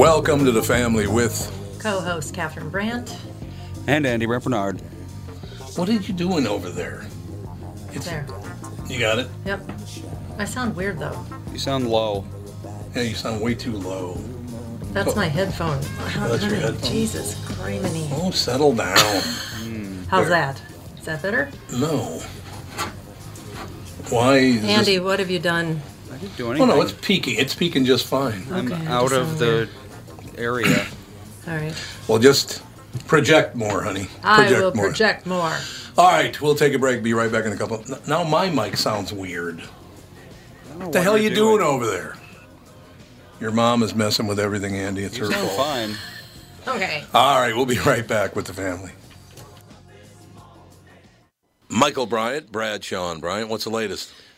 [0.00, 1.52] Welcome to the family with.
[1.78, 3.14] Co-host Catherine Brandt.
[3.86, 4.80] And Andy Brent Barnard.
[5.76, 7.04] What are you doing over there?
[7.92, 8.26] It's, There.
[8.86, 9.28] You got it?
[9.44, 9.70] Yep.
[10.38, 11.22] I sound weird though.
[11.52, 12.24] You sound low.
[12.96, 14.14] Yeah, you sound way too low.
[14.94, 15.82] That's my headphone.
[15.98, 16.90] that's your headphone.
[16.90, 18.08] Jesus criminy.
[18.12, 18.96] Oh, settle down.
[20.08, 20.30] How's there.
[20.30, 20.62] that?
[20.98, 21.50] Is that better?
[21.74, 22.22] no.
[24.08, 24.36] Why?
[24.38, 25.82] Is this- Andy, what have you done?
[26.10, 26.70] I didn't do anything.
[26.70, 27.38] Oh no, it's peaking.
[27.38, 28.46] It's peaking just fine.
[28.50, 29.68] I'm out of sound the
[30.38, 30.86] area.
[31.46, 31.74] All right.
[32.08, 32.62] Well, just
[33.06, 34.08] project more, honey.
[34.22, 34.86] I will more.
[34.86, 35.56] project more.
[35.98, 37.02] All right, we'll take a break.
[37.02, 37.84] Be right back in a couple.
[38.06, 39.60] Now my mic sounds weird.
[40.76, 42.16] What the hell are you doing over there?
[43.40, 45.02] Your mom is messing with everything, Andy.
[45.02, 45.52] It's You her fault.
[45.56, 45.96] fine.
[46.66, 47.04] Okay.
[47.14, 48.92] All right, we'll be right back with the family.
[51.68, 53.48] Michael Bryant, Bradshaw and Bryant.
[53.48, 54.10] What's the latest?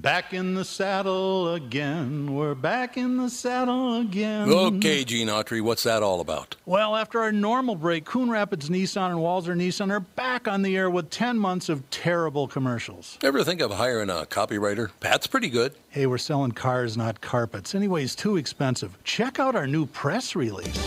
[0.00, 2.32] Back in the saddle again.
[2.32, 4.48] We're back in the saddle again.
[4.48, 6.54] Okay, Gene Autry, what's that all about?
[6.66, 10.76] Well, after our normal break, Coon Rapids Nissan and Walzer Nissan are back on the
[10.76, 13.18] air with 10 months of terrible commercials.
[13.24, 14.90] Ever think of hiring a copywriter?
[15.00, 15.74] Pat's pretty good.
[15.90, 17.74] Hey, we're selling cars, not carpets.
[17.74, 19.02] Anyways, too expensive.
[19.04, 20.86] Check out our new press release.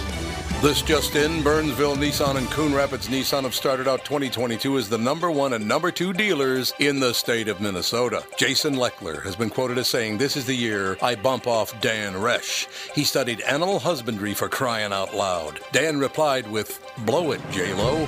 [0.61, 4.99] This just in, Burnsville Nissan and Coon Rapids Nissan have started out 2022 as the
[4.99, 8.23] number one and number two dealers in the state of Minnesota.
[8.37, 12.13] Jason Leckler has been quoted as saying, This is the year I bump off Dan
[12.13, 12.67] Resch.
[12.93, 15.61] He studied animal husbandry for crying out loud.
[15.71, 18.07] Dan replied with, Blow it, J-Lo.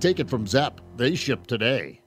[0.00, 0.80] Take it from Zepp.
[0.96, 2.00] They ship today.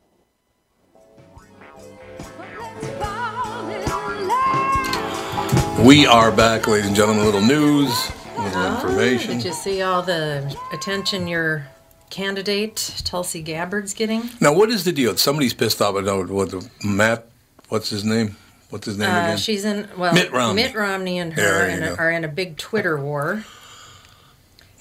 [5.80, 7.24] We are back, ladies and gentlemen.
[7.24, 9.31] A little news, a little information.
[9.31, 11.68] Oh, Did you see all the attention your
[12.09, 14.30] candidate Tulsi Gabbard's getting?
[14.40, 15.16] Now, what is the deal?
[15.18, 17.28] Somebody's pissed off about what the Matt.
[17.70, 18.38] What's his name?
[18.70, 19.38] What's his name Uh, again?
[19.38, 20.64] she's in well, Mitt Romney.
[20.64, 23.44] Mitt Romney and her there in a, are in a big Twitter war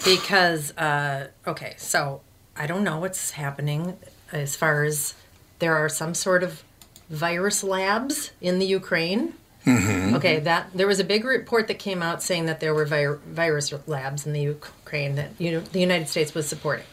[0.05, 2.21] because uh, okay, so
[2.63, 3.97] I don't know what's happening
[4.31, 5.15] as far as
[5.59, 6.63] there are some sort of
[7.11, 9.35] virus labs in the Ukraine.
[9.67, 10.15] Mm-hmm.
[10.15, 13.21] Okay, that there was a big report that came out saying that there were vir-
[13.27, 16.85] virus labs in the Ukraine that you know, the United States was supporting.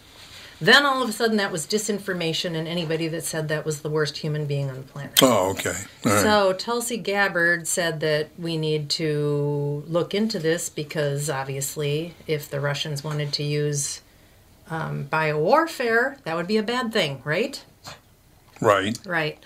[0.60, 3.90] Then all of a sudden, that was disinformation, and anybody that said that was the
[3.92, 5.20] worst human being on the planet.
[5.22, 5.76] oh, okay.
[6.04, 6.22] Right.
[6.22, 12.60] So Tulsi Gabbard said that we need to look into this because obviously, if the
[12.60, 14.02] Russians wanted to use
[14.70, 17.64] um, biowarfare, that would be a bad thing, right?
[18.62, 19.00] right.
[19.06, 19.40] Right.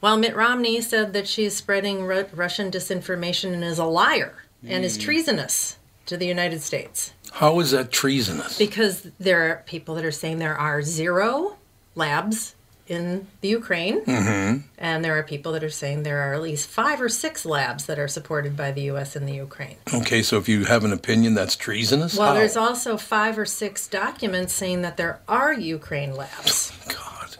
[0.00, 4.34] Well, Mitt Romney said that she's spreading Ru- Russian disinformation and is a liar
[4.66, 8.56] and is treasonous to the United States How is that treasonous?
[8.58, 11.56] because there are people that are saying there are zero
[11.94, 12.54] labs
[12.86, 14.04] in the Ukraine.
[14.04, 14.60] Mm-hmm.
[14.78, 17.86] And there are people that are saying there are at least five or six labs
[17.86, 19.16] that are supported by the U.S.
[19.16, 19.76] in the Ukraine.
[19.92, 22.16] Okay, so if you have an opinion, that's treasonous.
[22.16, 22.34] Well, How?
[22.34, 26.72] there's also five or six documents saying that there are Ukraine labs.
[26.88, 27.36] God.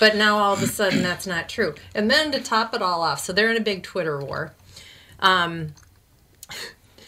[0.00, 1.74] But now all of a sudden that's not true.
[1.94, 4.52] And then to top it all off, so they're in a big Twitter war.
[5.20, 5.74] Um,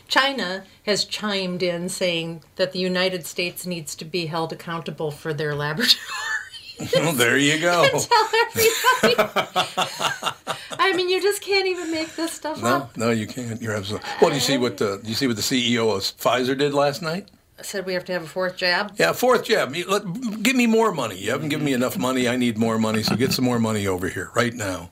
[0.07, 5.35] China has chimed in saying that the United States needs to be held accountable for
[5.35, 6.01] their laboratory.
[6.95, 7.85] Well, there you go.
[7.89, 9.15] Tell everybody.
[10.79, 12.97] I mean, you just can't even make this stuff No, up.
[12.97, 13.61] no, you can't.
[13.63, 14.09] You're absolutely.
[14.21, 16.75] Well, do you see what the do you see what the CEO of Pfizer did
[16.75, 17.29] last night?
[17.63, 18.93] Said we have to have a fourth jab.
[18.99, 19.75] Yeah, fourth jab.
[19.75, 21.17] You- let- Give me more money.
[21.17, 22.29] You haven't given me enough money.
[22.29, 24.91] I need more money, so get some more money over here right now.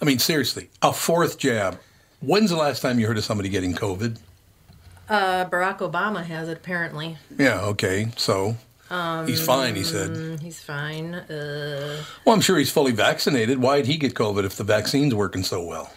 [0.00, 1.80] I mean, seriously, a fourth jab.
[2.20, 4.18] When's the last time you heard of somebody getting COVID?
[5.08, 7.16] Uh, Barack Obama has it apparently.
[7.38, 8.56] Yeah, okay, so
[9.26, 9.74] he's fine.
[9.74, 10.10] He said.
[10.10, 11.14] Mm, He's fine.
[11.14, 13.58] Uh, Well, I'm sure he's fully vaccinated.
[13.58, 15.92] Why did he get COVID if the vaccine's working so well?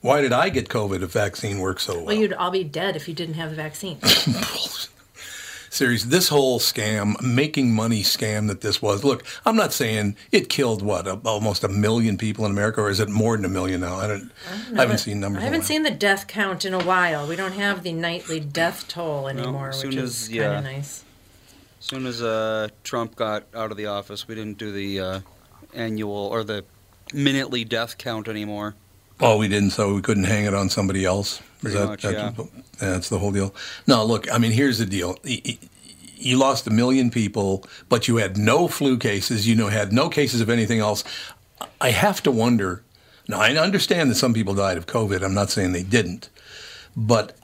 [0.00, 2.04] Why did I get COVID if vaccine works so well?
[2.06, 3.98] well, you'd all be dead if you didn't have the vaccine.
[5.70, 9.04] Serious, this whole scam, making money scam that this was.
[9.04, 12.88] Look, I'm not saying it killed what a, almost a million people in America, or
[12.90, 13.96] is it more than a million now?
[13.96, 14.30] I don't.
[14.74, 15.42] I, haven't seen numbers.
[15.42, 17.26] I haven't seen the death count in a while.
[17.28, 20.58] We don't have the nightly death toll anymore, as which soon is as- kind yeah.
[20.58, 21.04] of nice.
[21.78, 25.20] As soon as uh, Trump got out of the office, we didn't do the uh,
[25.74, 26.64] annual or the
[27.12, 28.74] minutely death count anymore.
[29.20, 31.40] Oh, we didn't, so we couldn't hang it on somebody else.
[31.60, 32.32] Pretty that, much, that- yeah.
[32.78, 33.54] That's the whole deal.
[33.86, 35.16] No, look, I mean, here's the deal.
[35.24, 39.48] You lost a million people, but you had no flu cases.
[39.48, 41.02] You know, had no cases of anything else.
[41.80, 42.84] I have to wonder.
[43.28, 45.22] Now, I understand that some people died of COVID.
[45.22, 46.28] I'm not saying they didn't,
[46.96, 47.36] but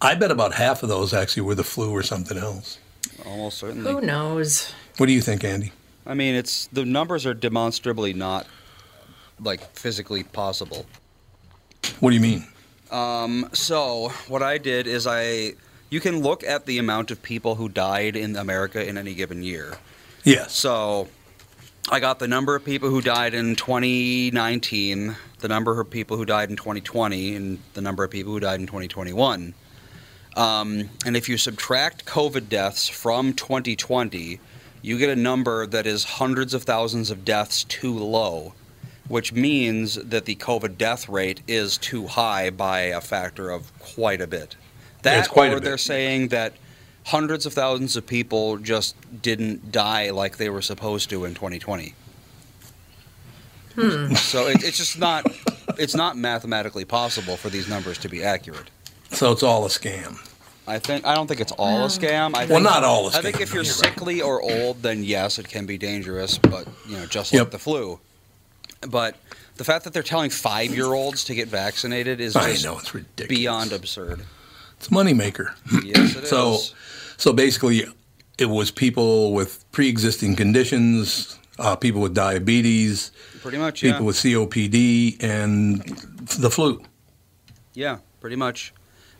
[0.00, 2.78] I bet about half of those actually were the flu or something else.
[3.26, 3.90] Almost certainly.
[3.90, 4.72] Who knows?
[4.96, 5.72] What do you think, Andy?
[6.06, 8.46] I mean, it's the numbers are demonstrably not
[9.38, 10.86] like physically possible.
[12.00, 12.46] What do you mean?
[12.90, 15.54] Um, so what I did is I
[15.90, 19.42] you can look at the amount of people who died in America in any given
[19.42, 19.78] year.
[20.24, 20.46] Yeah.
[20.46, 21.08] So
[21.90, 26.24] I got the number of people who died in 2019, the number of people who
[26.24, 29.54] died in 2020, and the number of people who died in 2021.
[30.36, 34.40] Um, and if you subtract COVID deaths from 2020,
[34.82, 38.54] you get a number that is hundreds of thousands of deaths too low,
[39.08, 44.20] which means that the COVID death rate is too high by a factor of quite
[44.20, 44.56] a bit.
[45.02, 46.54] That's It's quite a or they're saying that
[47.06, 51.94] hundreds of thousands of people just didn't die like they were supposed to in 2020.
[54.16, 55.26] So it, it's just not
[55.78, 58.68] it's not mathematically possible for these numbers to be accurate.
[59.10, 60.18] So it's all a scam.
[60.66, 62.34] I think I don't think it's all a scam.
[62.34, 63.84] I Well, think, not all a I think scam, if you're you're right.
[63.94, 66.38] sickly or old, then yes, it can be dangerous.
[66.38, 67.50] But you know, just like Yep.
[67.50, 67.98] the flu.
[68.88, 69.16] But
[69.56, 72.78] the fact that they're telling five year olds to get vaccinated is I just know
[72.78, 73.28] it's ridiculous.
[73.28, 74.24] beyond absurd.
[74.76, 75.54] It's a moneymaker.
[75.84, 76.28] Yes, it is.
[76.30, 76.58] So,
[77.18, 77.84] so basically,
[78.38, 83.10] it was people with pre-existing conditions, uh, people with diabetes,
[83.42, 83.92] pretty much, yeah.
[83.92, 85.80] people with COPD, and
[86.38, 86.82] the flu.
[87.74, 88.72] Yeah, pretty much.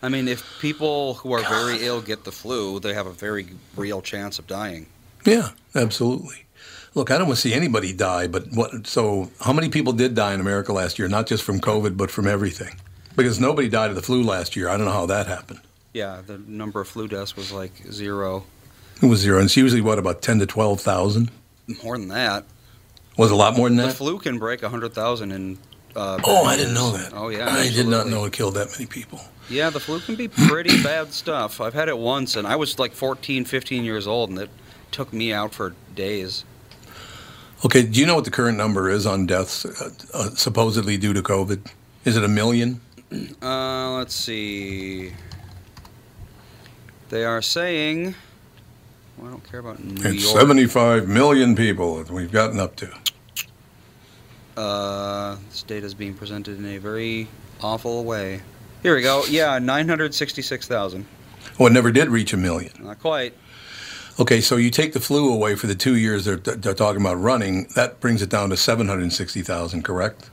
[0.02, 3.48] I mean, if people who are very ill get the flu, they have a very
[3.76, 4.86] real chance of dying.
[5.26, 6.46] Yeah, absolutely.
[6.94, 8.86] Look, I don't want to see anybody die, but what?
[8.86, 11.06] So, how many people did die in America last year?
[11.08, 12.74] Not just from COVID, but from everything.
[13.16, 14.68] Because nobody died of the flu last year.
[14.68, 15.60] I don't know how that happened.
[15.92, 18.44] Yeah, the number of flu deaths was like zero.
[19.02, 21.30] It was zero, and it's usually what about ten to twelve thousand.
[21.84, 22.44] More than that.
[23.16, 23.88] Was a lot more than that.
[23.88, 25.58] The flu can break 100,000 in.
[25.94, 27.12] Uh, Oh, I didn't know that.
[27.14, 27.48] Oh, yeah.
[27.50, 29.20] I did not know it killed that many people.
[29.50, 31.60] Yeah, the flu can be pretty bad stuff.
[31.60, 34.50] I've had it once, and I was like 14, 15 years old, and it
[34.92, 36.44] took me out for days.
[37.64, 41.12] Okay, do you know what the current number is on deaths uh, uh, supposedly due
[41.12, 41.66] to COVID?
[42.04, 42.80] Is it a million?
[43.42, 45.12] Uh, let's see.
[47.10, 48.14] They are saying.
[49.18, 50.40] Well, I don't care about New It's York.
[50.40, 52.90] 75 million people that we've gotten up to.
[54.56, 57.28] Uh, this data is being presented in a very
[57.60, 58.40] awful way.
[58.82, 59.24] Here we go.
[59.28, 61.06] Yeah, 966,000.
[61.58, 62.72] Well, it never did reach a million.
[62.80, 63.34] Not quite.
[64.18, 67.14] Okay, so you take the flu away for the two years they're, they're talking about
[67.20, 70.30] running, that brings it down to 760,000, correct?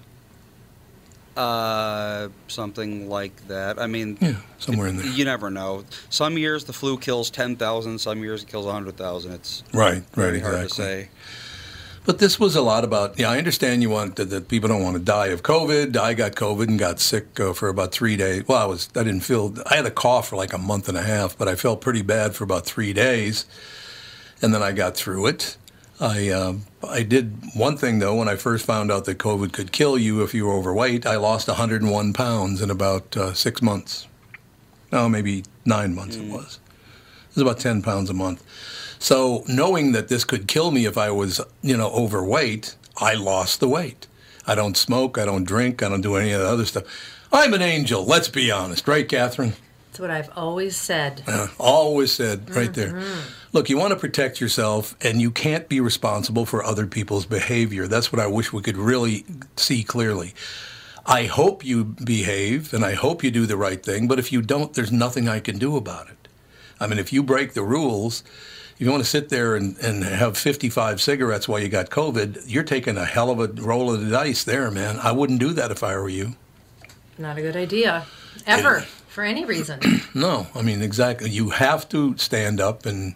[1.36, 3.80] Uh, something like that.
[3.80, 5.06] I mean, Yeah, somewhere in there.
[5.06, 5.86] you never know.
[6.10, 9.32] Some years the flu kills 10,000, some years it kills 100,000.
[9.34, 10.58] It's Right, right, very exactly.
[10.58, 11.10] hard to say.
[12.08, 14.82] But this was a lot about, yeah, I understand you want that, that people don't
[14.82, 15.98] want to die of COVID.
[15.98, 18.48] I got COVID and got sick uh, for about three days.
[18.48, 20.98] Well, I was, I didn't feel, I had a cough for like a month and
[20.98, 23.46] a half, but I felt pretty bad for about three days.
[24.42, 25.58] And then I got through it.
[26.00, 29.72] I um, I did one thing though when I first found out that COVID could
[29.72, 31.08] kill you if you were overweight.
[31.08, 34.08] I lost 101 pounds in about uh, six months.
[34.92, 36.60] No, maybe nine months it was.
[37.32, 38.44] It was about 10 pounds a month.
[39.00, 43.60] So knowing that this could kill me if I was you know overweight, I lost
[43.60, 44.08] the weight.
[44.46, 45.18] I don't smoke.
[45.18, 45.84] I don't drink.
[45.84, 46.84] I don't do any of the other stuff.
[47.32, 48.06] I'm an angel.
[48.06, 49.54] Let's be honest, right, Catherine?
[49.98, 51.24] That's what I've always said.
[51.28, 53.02] Uh, always said right there.
[53.52, 57.88] Look, you want to protect yourself, and you can't be responsible for other people's behavior.
[57.88, 59.26] That's what I wish we could really
[59.56, 60.34] see clearly.
[61.06, 64.42] I hope you behave, and I hope you do the right thing, but if you
[64.42, 66.28] don't, there's nothing I can do about it.
[66.80, 68.24] I mean, if you break the rules,
[68.80, 72.44] if you want to sit there and, and have 55 cigarettes while you got COVID,
[72.46, 75.00] you're taking a hell of a roll of the dice there, man.
[75.02, 76.36] I wouldn't do that if I were you.
[77.18, 78.06] Not a good idea.
[78.46, 78.82] Ever.
[79.08, 79.80] For any reason.
[80.14, 81.30] No, I mean exactly.
[81.30, 83.14] You have to stand up, and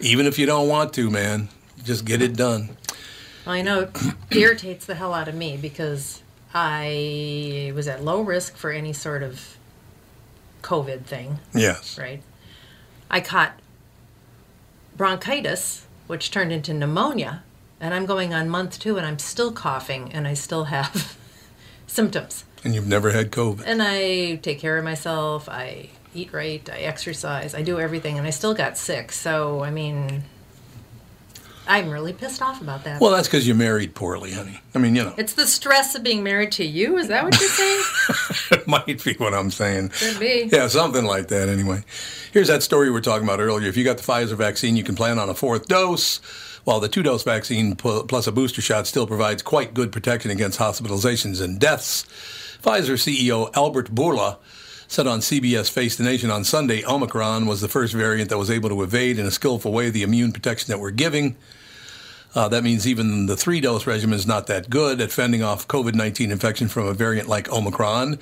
[0.00, 1.48] even if you don't want to, man,
[1.82, 2.76] just get it done.
[3.46, 3.80] Well, I know
[4.30, 6.22] it irritates the hell out of me because
[6.54, 9.56] I was at low risk for any sort of
[10.62, 11.98] COVID thing, Yes.
[11.98, 12.22] right?
[13.10, 13.52] I caught
[14.96, 17.42] bronchitis, which turned into pneumonia,
[17.80, 21.16] and I'm going on month two and I'm still coughing and I still have
[21.86, 22.44] symptoms.
[22.64, 23.64] And you've never had COVID.
[23.66, 28.26] And I take care of myself, I eat right, I exercise, I do everything, and
[28.26, 29.12] I still got sick.
[29.12, 30.24] So, I mean,
[31.66, 33.00] I'm really pissed off about that.
[33.00, 34.60] Well, that's because you married poorly, honey.
[34.74, 36.98] I mean, you know, It's the stress of being married to you.
[36.98, 37.82] Is that what you're saying?
[38.60, 39.90] it might be what I'm saying.
[39.90, 40.48] Could be.
[40.52, 41.84] Yeah, something like that anyway.
[42.32, 43.68] Here's that story we were talking about earlier.
[43.68, 46.20] If you got the Pfizer vaccine, you can plan on a fourth dose.
[46.64, 50.58] While the two dose vaccine plus a booster shot still provides quite good protection against
[50.58, 52.04] hospitalizations and deaths,
[52.62, 54.38] Pfizer CEO Albert Bourla
[54.88, 58.50] said on CBS Face the Nation on Sunday Omicron was the first variant that was
[58.50, 61.36] able to evade in a skillful way the immune protection that we're giving.
[62.34, 65.68] Uh, that means even the three dose regimen is not that good at fending off
[65.68, 68.18] COVID 19 infection from a variant like Omicron.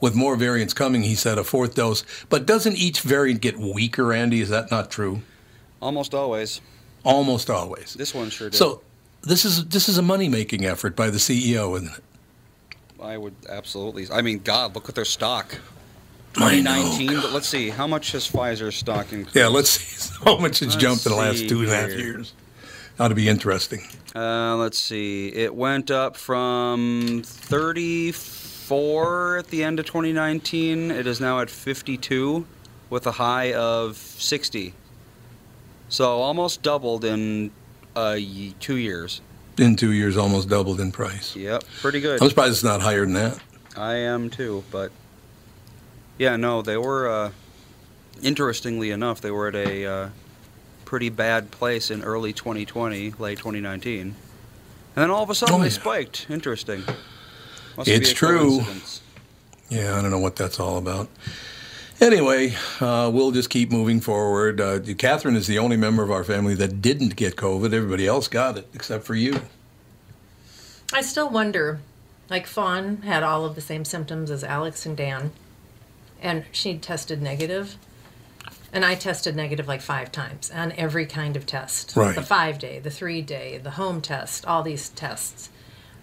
[0.00, 2.04] With more variants coming, he said a fourth dose.
[2.28, 4.40] But doesn't each variant get weaker, Andy?
[4.40, 5.22] Is that not true?
[5.80, 6.60] Almost always.
[7.04, 7.94] Almost always.
[7.94, 8.56] This one sure did.
[8.56, 8.82] So
[9.22, 12.02] this is this is a money making effort by the CEO, isn't it?
[13.00, 14.08] I would absolutely.
[14.12, 15.58] I mean, God, look at their stock.
[16.36, 16.74] I know.
[16.74, 17.68] 2019, but let's see.
[17.70, 19.36] How much has Pfizer stock increased?
[19.36, 21.98] Yeah, let's see how much it's jumped in the last two and a half here.
[21.98, 22.32] years.
[22.98, 23.82] Ought to be interesting.
[24.14, 25.28] Uh, let's see.
[25.28, 30.90] It went up from 34 at the end of 2019.
[30.90, 32.46] It is now at 52
[32.90, 34.74] with a high of 60.
[35.88, 37.50] So almost doubled in
[37.96, 38.16] uh,
[38.60, 39.20] two years.
[39.58, 41.36] In two years, almost doubled in price.
[41.36, 42.22] Yep, pretty good.
[42.22, 43.38] I'm surprised it's not higher than that.
[43.76, 44.92] I am too, but
[46.18, 47.08] yeah, no, they were.
[47.08, 47.30] Uh,
[48.22, 50.08] interestingly enough, they were at a uh,
[50.84, 54.14] pretty bad place in early 2020, late 2019, and
[54.94, 55.70] then all of a sudden Oh, they yeah.
[55.70, 56.26] spiked.
[56.30, 56.84] Interesting.
[57.76, 58.60] Must It's be a true.
[59.70, 61.08] Yeah, I don't know what that's all about.
[62.00, 64.60] Anyway, uh, we'll just keep moving forward.
[64.60, 67.72] Uh, Catherine is the only member of our family that didn't get COVID.
[67.72, 69.40] Everybody else got it, except for you.
[70.92, 71.80] I still wonder.
[72.28, 75.32] Like Fawn had all of the same symptoms as Alex and Dan,
[76.22, 77.22] and she tested.
[78.72, 81.94] And I tested negative like five times on every kind of test.
[81.94, 82.14] Right.
[82.14, 85.50] The five day, the three day, the home test, all these tests.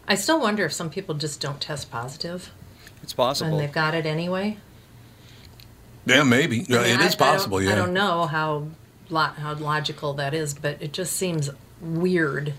[0.07, 2.51] I still wonder if some people just don't test positive
[3.01, 3.51] It's possible.
[3.51, 4.57] and they've got it anyway.
[6.05, 6.65] Yeah, maybe.
[6.67, 7.73] Yeah, I mean, it I- is possible, I don't, yeah.
[7.73, 8.67] I don't know how
[9.09, 11.49] lo- how logical that is, but it just seems
[11.81, 12.53] weird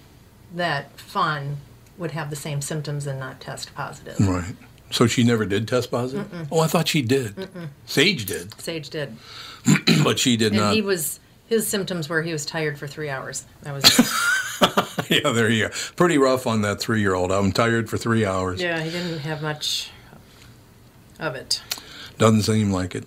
[0.55, 1.59] that Fawn
[1.99, 4.19] would have the same symptoms and not test positive.
[4.21, 4.55] Right.
[4.91, 6.49] So she never did test positive?
[6.51, 7.49] Oh, I thought she did.
[7.87, 9.17] Sage did, Sage did.
[10.05, 10.75] but she did And not.
[10.75, 13.45] he was his symptoms were he was tired for three hours.
[13.63, 13.85] That was
[15.11, 15.75] yeah, there you go.
[15.97, 17.31] Pretty rough on that three year old.
[17.33, 18.61] I'm tired for three hours.
[18.61, 18.81] yeah.
[18.81, 19.91] He didn't have much
[21.19, 21.63] of it.
[22.19, 23.05] Doesn't seem like it.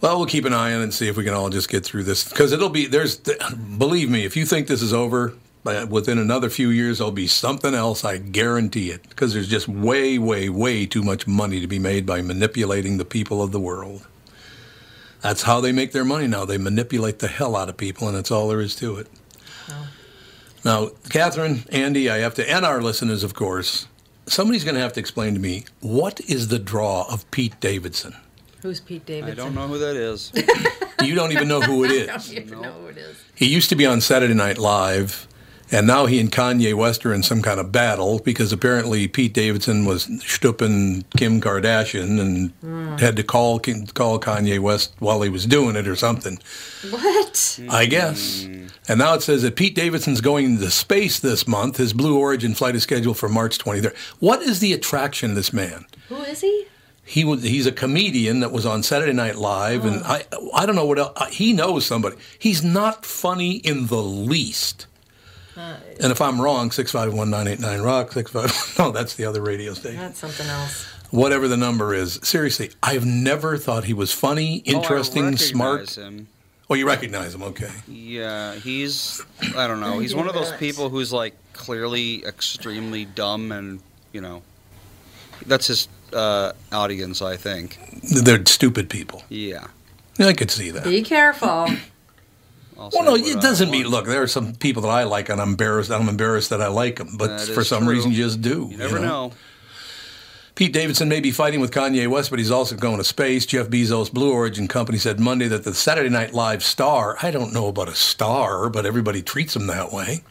[0.00, 1.84] Well, we'll keep an eye on it and see if we can all just get
[1.84, 2.26] through this.
[2.28, 5.34] Because it'll be, there's, believe me, if you think this is over,
[5.66, 8.04] uh, within another few years, there'll be something else.
[8.04, 9.08] I guarantee it.
[9.08, 13.04] Because there's just way, way, way too much money to be made by manipulating the
[13.04, 14.06] people of the world.
[15.20, 16.44] That's how they make their money now.
[16.44, 19.06] They manipulate the hell out of people, and that's all there is to it.
[20.64, 23.86] Now, Catherine, Andy, I have to, and our listeners, of course,
[24.26, 28.14] somebody's going to have to explain to me what is the draw of Pete Davidson?
[28.62, 29.40] Who's Pete Davidson?
[29.40, 30.32] I don't know who that is.
[31.02, 33.16] You don't even know who it I don't even know who it is.
[33.34, 35.26] He used to be on Saturday Night Live,
[35.72, 39.32] And now he and Kanye West are in some kind of battle because apparently Pete
[39.32, 42.96] Davidson was stooping Kim Kardashian and hmm.
[42.96, 46.38] had to call call Kanye West while he was doing it or something.
[46.90, 47.60] What?
[47.68, 48.44] I guess.
[48.44, 48.66] Hmm.
[48.88, 51.76] And now it says that Pete Davidson's going into space this month.
[51.76, 53.96] His Blue Origin flight is scheduled for March 23rd.
[54.18, 55.86] What is the attraction of this man?
[56.08, 56.66] Who is he?
[57.04, 60.06] He was he's a comedian that was on Saturday Night Live, and oh.
[60.06, 60.24] I
[60.54, 62.16] I don't know what else, he knows somebody.
[62.38, 64.86] He's not funny in the least.
[65.56, 68.50] And if I'm wrong, six five one nine eight nine rock six five.
[68.78, 69.98] No, that's the other radio station.
[69.98, 70.86] That's something else.
[71.10, 72.20] Whatever the number is.
[72.22, 75.90] Seriously, I've never thought he was funny, Oh, I interesting, recognize smart.
[75.96, 76.28] Him.
[76.70, 77.42] Oh, you recognize him?
[77.42, 77.70] Okay.
[77.88, 79.20] Yeah, he's
[79.56, 79.98] I don't know.
[79.98, 83.80] He's one of those people who's like clearly extremely dumb and
[84.12, 84.42] you know
[85.46, 87.78] that's his uh, audience, I think.
[88.02, 89.22] They're stupid people.
[89.28, 89.66] Yeah.
[90.18, 90.84] Yeah, I could see that.
[90.84, 91.68] Be careful.
[92.80, 93.86] I'll Well, no, it doesn't mean.
[93.86, 95.90] Look, there are some people that I like, and I'm embarrassed.
[95.90, 97.92] I'm embarrassed that I like them, but That for some true.
[97.92, 98.68] reason, you just do.
[98.70, 99.32] You never know.
[100.54, 103.46] Pete Davidson may be fighting with Kanye West, but he's also going to space.
[103.46, 107.52] Jeff Bezos' Blue Origin company said Monday that the Saturday Night Live star, I don't
[107.52, 110.22] know about a star, but everybody treats him that way,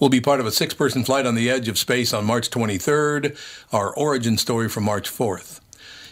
[0.00, 2.50] will be part of a six person flight on the edge of space on March
[2.50, 3.36] 23rd.
[3.72, 5.60] Our origin story from March 4th.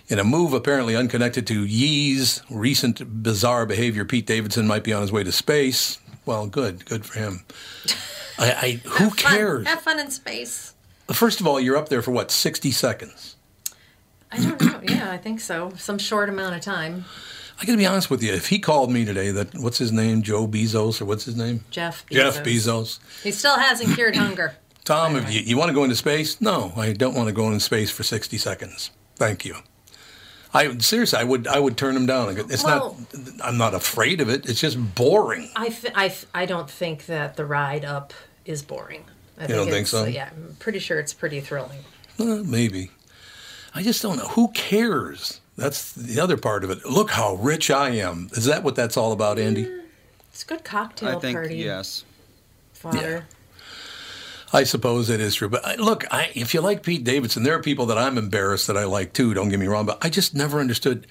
[0.08, 5.00] In a move apparently unconnected to Ye's recent bizarre behavior, Pete Davidson might be on
[5.00, 5.98] his way to space.
[6.26, 7.44] Well, good, good for him.
[8.38, 9.32] I, I who Have fun.
[9.32, 9.66] cares?
[9.66, 10.74] Have fun in space.
[11.10, 13.36] First of all, you're up there for what, 60 seconds?
[14.32, 14.70] I don't know.
[14.84, 15.72] Yeah, I think so.
[15.78, 17.06] Some short amount of time.
[17.58, 18.32] I got to be honest with you.
[18.34, 21.64] If he called me today, that what's his name, Joe Bezos, or what's his name,
[21.70, 22.12] Jeff Bezos.
[22.14, 22.98] Jeff Bezos.
[23.22, 24.56] He still hasn't cured hunger.
[24.84, 27.46] Tom, if you, you want to go into space, no, I don't want to go
[27.46, 28.90] into space for 60 seconds.
[29.16, 29.56] Thank you.
[30.54, 32.36] I seriously, I would, I would turn them down.
[32.38, 33.24] It's Well- not.
[33.44, 34.48] I'm not afraid of it.
[34.48, 35.50] It's just boring.
[35.56, 38.14] I, I, I don't think that the ride up
[38.46, 39.04] is boring.
[39.38, 40.04] I don't think so?
[40.04, 41.80] Yeah, I'm pretty sure it's pretty thrilling.
[42.18, 42.90] Uh, maybe.
[43.74, 44.28] I just don't know.
[44.28, 45.40] Who cares?
[45.56, 46.84] That's the other part of it.
[46.86, 48.28] Look how rich I am.
[48.32, 49.68] Is that what that's all about, Andy?
[50.30, 51.56] It's a good cocktail I think party.
[51.56, 52.04] yes.
[52.72, 53.26] Fodder.
[54.54, 55.48] I suppose it is true.
[55.48, 58.76] But look, I, if you like Pete Davidson, there are people that I'm embarrassed that
[58.76, 59.34] I like too.
[59.34, 61.08] Don't get me wrong, but I just never understood.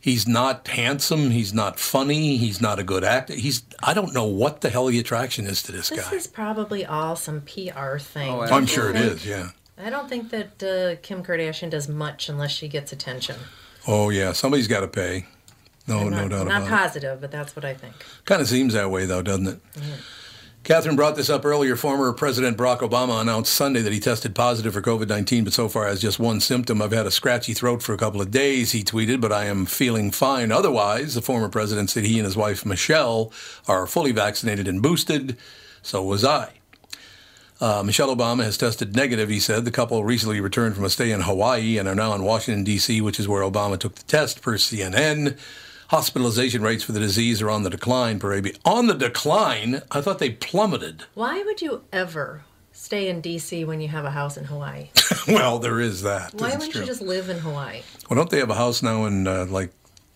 [0.00, 1.30] He's not handsome.
[1.30, 2.36] He's not funny.
[2.36, 3.34] He's not a good actor.
[3.34, 3.64] He's.
[3.82, 6.10] I don't know what the hell the attraction is to this, This guy.
[6.10, 8.32] This is probably all some PR thing.
[8.32, 9.26] Oh, I'm sure it is.
[9.26, 9.50] Yeah.
[9.76, 13.36] I don't think that uh, Kim Kardashian does much unless she gets attention.
[13.88, 14.30] Oh yeah.
[14.32, 15.26] Somebody's got to pay.
[15.88, 16.60] No, I'm no doubt not about it.
[16.60, 17.94] Not positive, but that's what I think.
[18.24, 19.60] Kind of seems that way, though, doesn't it?
[20.66, 21.76] Catherine brought this up earlier.
[21.76, 25.68] Former President Barack Obama announced Sunday that he tested positive for COVID 19, but so
[25.68, 26.82] far has just one symptom.
[26.82, 29.64] I've had a scratchy throat for a couple of days, he tweeted, but I am
[29.66, 30.50] feeling fine.
[30.50, 33.32] Otherwise, the former president said he and his wife, Michelle,
[33.68, 35.36] are fully vaccinated and boosted.
[35.82, 36.54] So was I.
[37.60, 39.64] Uh, Michelle Obama has tested negative, he said.
[39.64, 43.00] The couple recently returned from a stay in Hawaii and are now in Washington, D.C.,
[43.02, 45.38] which is where Obama took the test, per CNN.
[45.88, 48.54] Hospitalization rates for the disease are on the decline, per AB.
[48.64, 49.82] On the decline?
[49.90, 51.04] I thought they plummeted.
[51.14, 53.64] Why would you ever stay in D.C.
[53.64, 54.88] when you have a house in Hawaii?
[55.28, 56.34] well, there is that.
[56.34, 56.80] Why wouldn't true.
[56.80, 57.82] you just live in Hawaii?
[58.10, 59.72] Well, don't they have a house now in, uh, like,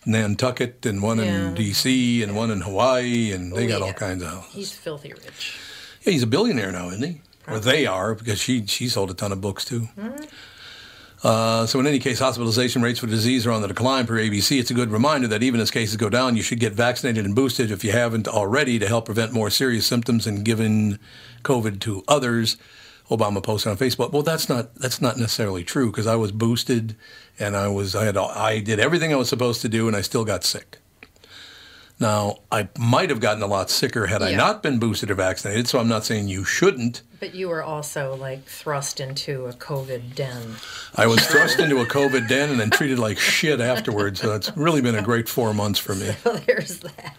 [0.06, 1.48] Nantucket and one Yeah.
[1.48, 2.22] in D.C.
[2.22, 4.52] and one in Hawaii, and they Oh, got all kinds of houses.
[4.52, 5.58] He's filthy rich.
[6.02, 7.20] Yeah, he's a billionaire now, isn't he?
[7.46, 9.88] Or they are, because she she sold a ton of books too.
[11.22, 14.58] Uh, so in any case, hospitalization rates for disease are on the decline per ABC.
[14.58, 17.34] It's a good reminder that even as cases go down, you should get vaccinated and
[17.34, 20.98] boosted if you haven't already to help prevent more serious symptoms and giving
[21.42, 22.56] COVID to others.
[23.10, 24.12] Obama posted on Facebook.
[24.12, 26.94] Well, that's not that's not necessarily true because I was boosted
[27.40, 30.00] and I was I had I did everything I was supposed to do and I
[30.00, 30.78] still got sick.
[32.00, 35.68] Now I might have gotten a lot sicker had I not been boosted or vaccinated.
[35.68, 37.02] So I'm not saying you shouldn't.
[37.20, 40.56] But you were also like thrust into a COVID den.
[40.96, 44.20] I was thrust into a COVID den and then treated like shit afterwards.
[44.20, 46.10] So it's really been a great four months for me.
[46.22, 47.16] So there's that.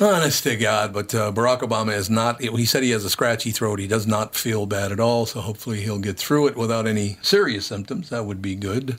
[0.00, 0.92] Honest to God.
[0.92, 3.78] But uh, Barack Obama is not, he said he has a scratchy throat.
[3.78, 5.26] He does not feel bad at all.
[5.26, 8.10] So hopefully he'll get through it without any serious symptoms.
[8.10, 8.98] That would be good.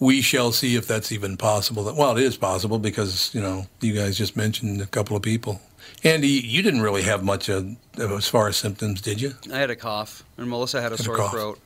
[0.00, 1.84] We shall see if that's even possible.
[1.94, 5.60] Well, it is possible because, you know, you guys just mentioned a couple of people.
[6.02, 7.62] Andy, you didn't really have much uh,
[7.98, 9.34] as far as symptoms, did you?
[9.52, 11.30] I had a cough, and Melissa had a Had sore cough.
[11.30, 11.60] throat.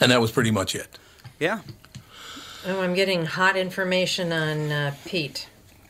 [0.00, 0.86] And that was pretty much it.
[1.40, 1.60] Yeah.
[2.64, 5.48] Oh, I'm getting hot information on uh, Pete.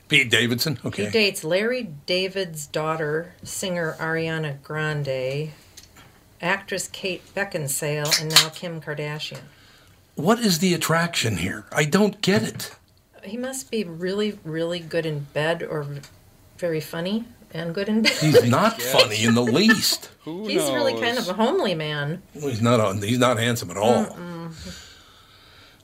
[0.08, 0.78] Pete Davidson?
[0.86, 1.04] Okay.
[1.04, 5.50] He dates Larry David's daughter, singer Ariana Grande,
[6.40, 9.40] actress Kate Beckinsale, and now Kim Kardashian.
[10.18, 11.64] What is the attraction here?
[11.70, 12.74] I don't get it.
[13.22, 15.86] He must be really, really good in bed or
[16.58, 17.24] very funny.
[17.54, 18.12] and good in bed.
[18.12, 20.10] He's not funny in the least.
[20.24, 22.20] Who He's really kind of a homely man.
[22.34, 22.80] Well, He's not.
[22.80, 24.06] on- He's not handsome at all.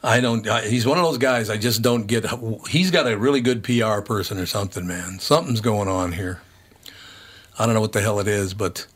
[0.03, 0.47] I don't.
[0.49, 1.49] I, he's one of those guys.
[1.49, 2.27] I just don't get.
[2.69, 5.19] He's got a really good PR person or something, man.
[5.21, 6.43] Something's going on here.
[7.59, 8.87] I don't know what the hell it is, but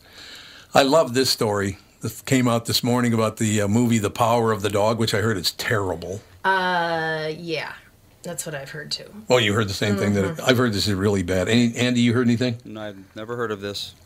[0.75, 1.79] I love this story.
[2.01, 5.15] This came out this morning about the uh, movie The Power of the Dog, which
[5.15, 6.21] I heard is terrible.
[6.45, 7.73] Uh, yeah,
[8.23, 9.13] that's what I've heard too.
[9.27, 10.73] Well, you heard the same thing that it, I've heard.
[10.73, 11.49] This is really bad.
[11.49, 12.59] Any, Andy, you heard anything?
[12.65, 13.97] No, I've never heard of this.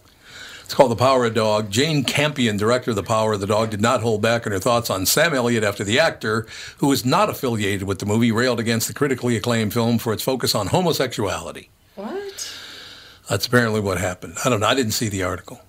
[0.64, 1.70] It's called The Power of the Dog.
[1.70, 4.59] Jane Campion, director of The Power of the Dog, did not hold back on her
[4.59, 6.46] thoughts on Sam Elliott after the actor,
[6.78, 10.22] who is not affiliated with the movie, railed against the critically acclaimed film for its
[10.22, 11.68] focus on homosexuality.
[11.94, 12.55] What?
[13.28, 14.37] That's apparently what happened.
[14.46, 14.66] I don't know.
[14.66, 15.61] I didn't see the article.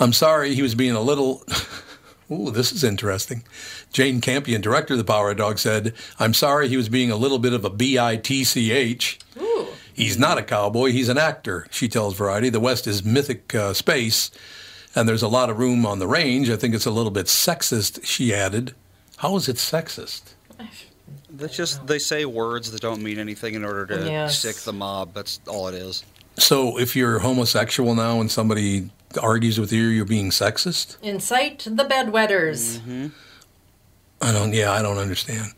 [0.00, 1.42] I'm sorry, he was being a little.
[2.30, 3.42] Ooh, this is interesting.
[3.90, 7.16] Jane Campion, director of The Power of Dog, said, I'm sorry he was being a
[7.16, 9.18] little bit of a B I T C H.
[9.40, 9.68] Ooh.
[9.94, 12.50] He's not a cowboy, he's an actor, she tells Variety.
[12.50, 14.30] The West is mythic uh, space,
[14.94, 16.50] and there's a lot of room on the range.
[16.50, 18.74] I think it's a little bit sexist, she added.
[19.16, 20.34] How is it sexist?
[21.30, 24.38] That's just they say words that don't mean anything in order to Yes.
[24.40, 25.14] stick the mob.
[25.14, 26.04] That's all it is.
[26.36, 30.96] So if you're homosexual now and somebody argues with you, you're being sexist?
[31.02, 32.80] Incite the bedwetters.
[34.20, 35.52] I don't, yeah, I don't understand.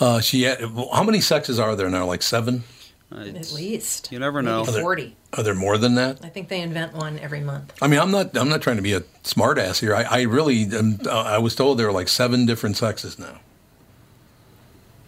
[0.00, 0.60] Uh, she had,
[0.92, 2.06] how many sexes are there now?
[2.06, 2.64] Like seven?
[3.10, 4.12] Uh, At least.
[4.12, 4.64] You never Maybe know.
[4.64, 5.16] Forty.
[5.32, 6.20] Are there more than that?
[6.22, 7.72] I think they invent one every month.
[7.80, 8.36] I mean, I'm not.
[8.36, 9.94] I'm not trying to be a smartass here.
[9.94, 10.64] I, I really.
[10.64, 13.40] Am, uh, I was told there are like seven different sexes now.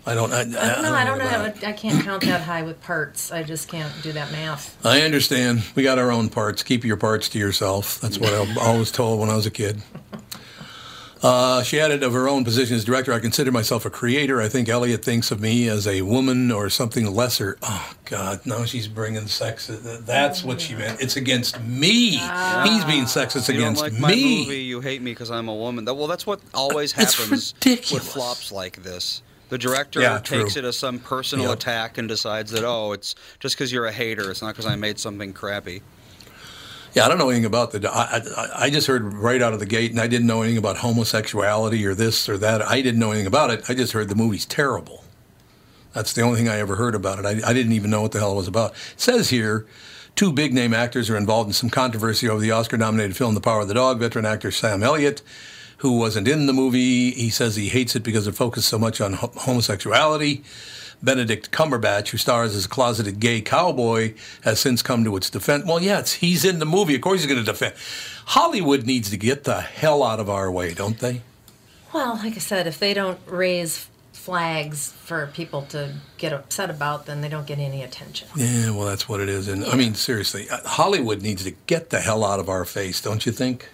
[0.07, 0.33] I don't.
[0.33, 0.95] I, I, I don't know.
[0.95, 1.69] I don't know.
[1.69, 3.31] I can't count that high with parts.
[3.31, 4.85] I just can't do that math.
[4.85, 5.63] I understand.
[5.75, 6.63] We got our own parts.
[6.63, 8.01] Keep your parts to yourself.
[8.01, 9.83] That's what I always told when I was a kid.
[11.23, 14.41] Uh, she added of her own position as director, I consider myself a creator.
[14.41, 17.59] I think Elliott thinks of me as a woman or something lesser.
[17.63, 19.67] Oh, God, now she's bringing sex.
[19.67, 21.03] That's what she meant.
[21.03, 22.13] It's against me.
[22.13, 24.01] He's being sexist You don't against like me.
[24.01, 24.63] my movie.
[24.63, 25.85] You hate me because I'm a woman.
[25.85, 27.93] Well, that's what always It's happens ridiculous.
[27.93, 29.21] with flops like this.
[29.51, 30.63] The director Yeah, takes true.
[30.63, 31.59] it as some personal Yep.
[31.59, 34.31] attack and decides that oh, it's just because you're a hater.
[34.31, 35.83] It's not because I made something crappy.
[36.95, 37.89] Yeah, I don't know anything about the.
[37.89, 40.59] I, I, I just heard right out of the gate, and I didn't know anything
[40.59, 42.63] about homosexuality or this or that.
[42.63, 43.63] I didn't know anything about it.
[43.69, 45.05] I just heard the movie's terrible.
[45.93, 47.27] That's the only thing I ever heard about it.
[47.27, 48.73] I, I didn't even know what the hell it was about.
[48.73, 49.67] It says here,
[50.17, 53.41] two big name actors are involved in some controversy over the Oscar nominated film The
[53.41, 53.99] Power of the Dog.
[54.01, 55.23] Veteran actor Sam Elliott,
[55.81, 59.01] who wasn't in the movie, he says he hates it because it focused so much
[59.01, 60.45] on ho- homosexuality.
[61.03, 64.13] Benedict Cumberbatch, who stars as a closeted gay cowboy,
[64.43, 65.65] has since come to its defense.
[65.65, 66.95] Well, yeah, it's, he's in the movie.
[66.95, 67.75] Of course, he's going to defend.
[68.27, 71.23] Hollywood needs to get the hell out of our way, don't they?
[71.95, 77.07] Well, like I said, if they don't raise flags for people to get upset about,
[77.07, 78.29] then they don't get any attention.
[78.37, 79.49] Yeah, well, that's what it is.
[79.49, 83.01] And I mean, seriously, uh, Hollywood needs to get the hell out of our face,
[83.01, 83.71] don't you think?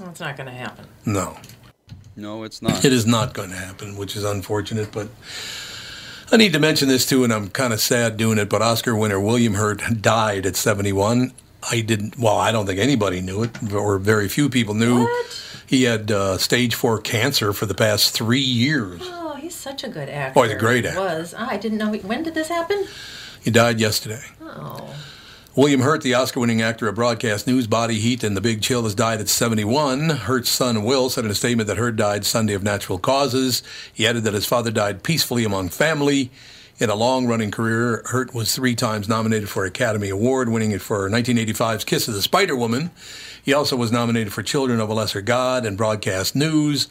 [0.00, 0.86] Well, it's not going to happen.
[1.04, 1.36] No,
[2.16, 2.84] No, it's not.
[2.84, 4.92] it is not going to happen, which is unfortunate.
[4.92, 5.08] But
[6.32, 8.48] I need to mention this too, and I'm kind of sad doing it.
[8.48, 11.32] But Oscar winner William Hurt died at 71.
[11.70, 12.18] I didn't.
[12.18, 15.00] Well, I don't think anybody knew it, or very few people knew.
[15.04, 15.42] What?
[15.66, 19.00] He had uh, stage four cancer for the past three years.
[19.02, 20.38] Oh, he's such a good actor.
[20.38, 21.00] Oh, he's a great actor.
[21.00, 21.90] Was Ah, I didn't know.
[21.92, 22.86] He, when did this happen?
[23.42, 24.22] He died yesterday.
[24.40, 24.94] Oh,
[25.56, 28.82] William Hurt, the Oscar winning actor of broadcast news, Body Heat, and The Big Chill,
[28.82, 30.10] has died at 71.
[30.10, 33.62] Hurt's son, Will, said in a statement that Hurt died Sunday of natural causes.
[33.90, 36.30] He added that his father died peacefully among family.
[36.78, 40.82] In a long running career, Hurt was three times nominated for Academy Award, winning it
[40.82, 42.90] for 1985's Kiss of the Spider Woman.
[43.42, 46.86] He also was nominated for Children of a Lesser God and Broadcast News.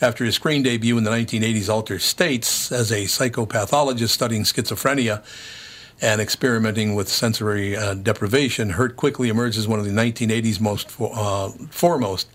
[0.00, 5.22] After his screen debut in the 1980s Altered States as a psychopathologist studying schizophrenia,
[6.00, 10.94] and experimenting with sensory uh, deprivation, Hurt quickly emerged as one of the 1980s most
[11.00, 12.28] uh, foremost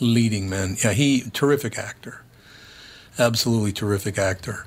[0.00, 0.76] leading men.
[0.82, 2.22] Yeah, he terrific actor,
[3.18, 4.66] absolutely terrific actor.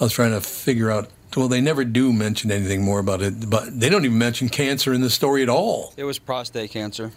[0.00, 1.08] I was trying to figure out.
[1.34, 4.92] Well, they never do mention anything more about it, but they don't even mention cancer
[4.92, 5.94] in the story at all.
[5.96, 7.10] It was prostate cancer.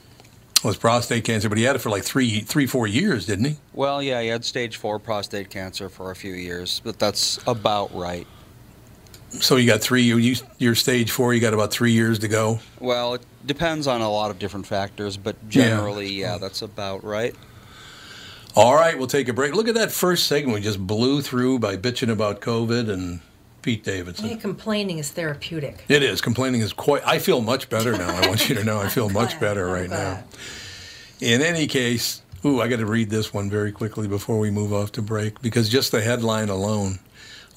[0.57, 3.45] It was prostate cancer, but he had it for like three, three, four years, didn't
[3.45, 3.57] he?
[3.73, 7.93] Well, yeah, he had stage four prostate cancer for a few years, but that's about
[7.93, 8.25] right.
[9.41, 10.03] So you got three.
[10.03, 11.33] You, you you're stage four.
[11.33, 12.59] You got about three years to go.
[12.79, 17.35] Well, it depends on a lot of different factors, but generally, yeah, that's about right.
[18.55, 19.53] All right, we'll take a break.
[19.53, 23.19] Look at that first segment we just blew through by bitching about COVID and
[23.61, 24.29] Pete Davidson.
[24.29, 25.83] hey, complaining is therapeutic.
[25.89, 26.21] It is.
[26.21, 27.05] Complaining is quite.
[27.05, 28.15] I feel much better now.
[28.15, 30.23] I want you to know I feel much better right now.
[31.19, 34.71] In any case, ooh, I got to read this one very quickly before we move
[34.71, 36.99] off to break because just the headline alone.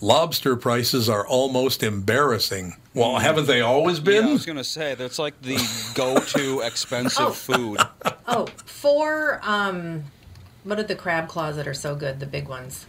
[0.01, 2.77] Lobster prices are almost embarrassing.
[2.95, 4.25] Well, haven't they always been?
[4.25, 5.59] Yeah, I was gonna say that's like the
[5.95, 7.31] go-to expensive Oh.
[7.33, 7.81] food.
[8.27, 9.41] Oh, four.
[9.43, 10.05] Um,
[10.65, 12.21] what are the crab claws that are so good?
[12.21, 12.87] The big ones.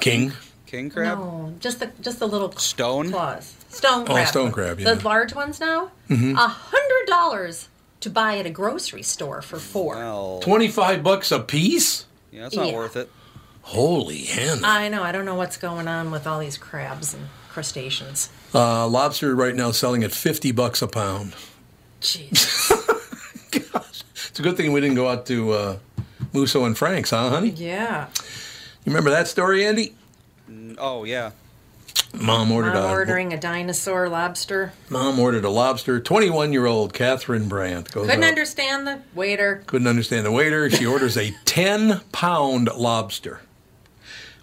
[0.00, 0.32] King.
[0.66, 1.18] King crab.
[1.18, 3.10] No, just the just the little Stone?
[3.10, 3.54] claws.
[3.68, 4.18] Stone crab.
[4.18, 4.94] Oh, stone crab, yeah.
[4.94, 5.90] The large ones now.
[6.10, 6.14] A
[6.48, 7.68] hundred dollars
[8.00, 9.94] to buy at a grocery store for four.
[9.96, 12.06] Well, 25 bucks a piece?
[12.32, 12.74] yeah, it's not Yeah.
[12.74, 13.10] worth it.
[13.62, 14.64] Holy hen.
[14.64, 15.02] I know.
[15.02, 18.28] I don't know what's going on with all these crabs and crustaceans.
[18.54, 21.34] Uh, lobster right now selling at 50 bucks a pound.
[22.00, 22.70] Jeez.
[23.54, 25.76] It's a good thing we didn't go out to uh,
[26.32, 27.50] Musso and Frank's, huh, honey?
[27.50, 28.06] Yeah.
[28.82, 29.94] You remember that story, Andy?
[30.78, 31.32] Oh yeah.
[32.14, 34.72] Mom ordered I'm a ordering a dinosaur lobster.
[34.88, 36.00] mom ordered a lobster.
[36.00, 39.62] 21 year old Catherine Brandt goes Couldn't out- understand the waiter.
[39.66, 40.70] couldn't understand the waiter.
[40.70, 43.40] She orders a 10 pound lobster.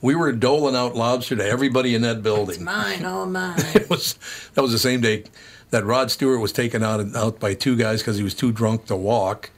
[0.01, 2.55] We were doling out lobster to everybody in that building.
[2.55, 3.55] It's Mine, all mine.
[3.75, 4.17] It was
[4.53, 5.25] that was the same day
[5.71, 8.85] that Rod Stewart was taken out out by two guys because he was too drunk
[8.85, 9.49] to walk,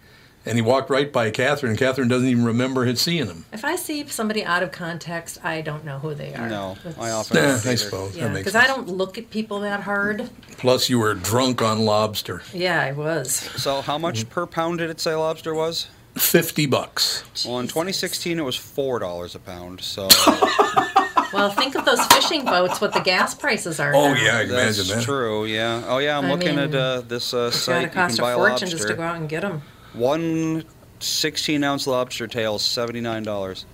[0.46, 1.70] and he walked right by Catherine.
[1.72, 3.46] and Catherine doesn't even remember him seeing him.
[3.54, 6.50] if I see somebody out of context, I don't know who they are.
[6.50, 9.18] No, It's- I often Nah, don't I suppose Yeah, that makes because I don't look
[9.20, 10.30] at people that hard.
[10.58, 12.42] Plus, you were drunk on lobster.
[12.54, 13.32] Yeah, I was.
[13.32, 14.30] So how much mm.
[14.30, 15.88] per pound did it say lobster was?
[16.16, 17.46] Fifty bucks.
[17.46, 19.82] Well, in 2016 it was four dollars a pound.
[19.82, 20.08] So
[21.34, 23.94] Well, think of those fishing boats, what the gas prices are.
[23.96, 24.22] Oh now.
[24.22, 25.04] yeah, I That's imagine that.
[25.06, 25.46] True.
[25.46, 25.84] Yeah.
[25.88, 26.18] Oh yeah.
[26.18, 27.82] I'm I looking at uh, this uh, It's gotta site.
[27.84, 29.62] You can cost a buy a fortune just to go out and get them.
[29.94, 30.66] One
[31.00, 33.66] 16 ounce lobster tail, is seventy nine dollars.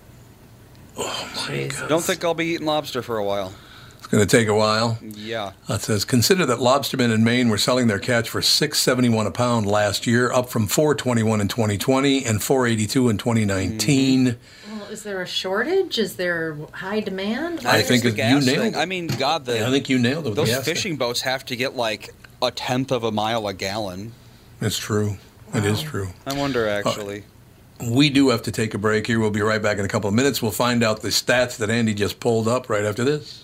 [0.97, 1.88] Oh my Jesus.
[1.89, 3.54] Don't think I'll be eating lobster for a while.
[4.07, 4.97] It's going to take a while.
[5.01, 5.51] Yeah.
[5.69, 9.09] Uh, it says consider that lobstermen in Maine were selling their catch for six seventy
[9.09, 12.65] one a pound last year, up from four twenty one in twenty twenty and four
[12.65, 14.25] eighty two in twenty nineteen.
[14.27, 14.79] Mm-hmm.
[14.79, 15.99] Well, is there a shortage?
[15.99, 17.65] Is there high demand?
[17.65, 18.73] I It's think the it- you nailed thing.
[18.75, 18.77] it.
[18.77, 20.35] I mean, God, the I think you nailed it.
[20.35, 20.73] Those the gas thing.
[20.75, 24.13] fishing boats have to get like a tenth of a mile a gallon.
[24.61, 25.17] It's true.
[25.53, 26.07] It is true.
[26.25, 27.23] I wonder uh, actually.
[27.91, 29.19] We do have to take a break here.
[29.19, 30.41] We'll be right back in a couple of minutes.
[30.41, 33.43] We'll find out the stats that Andy just pulled up right after this.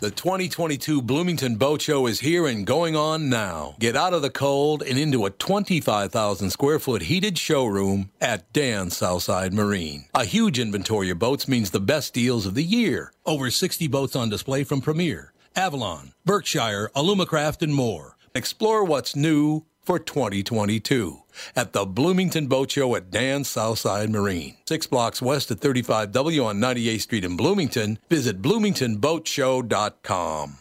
[0.00, 3.74] The 2022 Bloomington Boat Show is here and going on now.
[3.80, 8.90] Get out of the cold and into a 25,000 square foot heated showroom at Dan
[8.90, 10.04] Southside Marine.
[10.14, 13.12] A huge inventory of boats means the best deals of the year.
[13.26, 18.16] Over 60 boats on display from Premier, Avalon, Berkshire, Alumacraft, and more.
[18.36, 21.22] Explore what's new for 2022
[21.56, 24.58] at the Bloomington Boat Show at Dan Southside Marine.
[24.66, 27.98] Six blocks west of 35W on 98th Street in Bloomington.
[28.10, 30.58] Visit bloomingtonboatshow.com.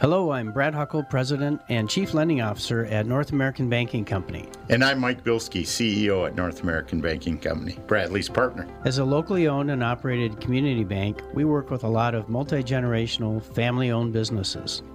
[0.00, 4.48] Hello, I'm Brad Huckle, President and Chief Lending Officer at North American Banking Company.
[4.68, 8.66] And I'm Mike Bilski, CEO at North American Banking Company, Bradley's partner.
[8.84, 12.62] As a locally owned and operated community bank, we work with a lot of multi
[12.62, 14.82] generational, family owned businesses.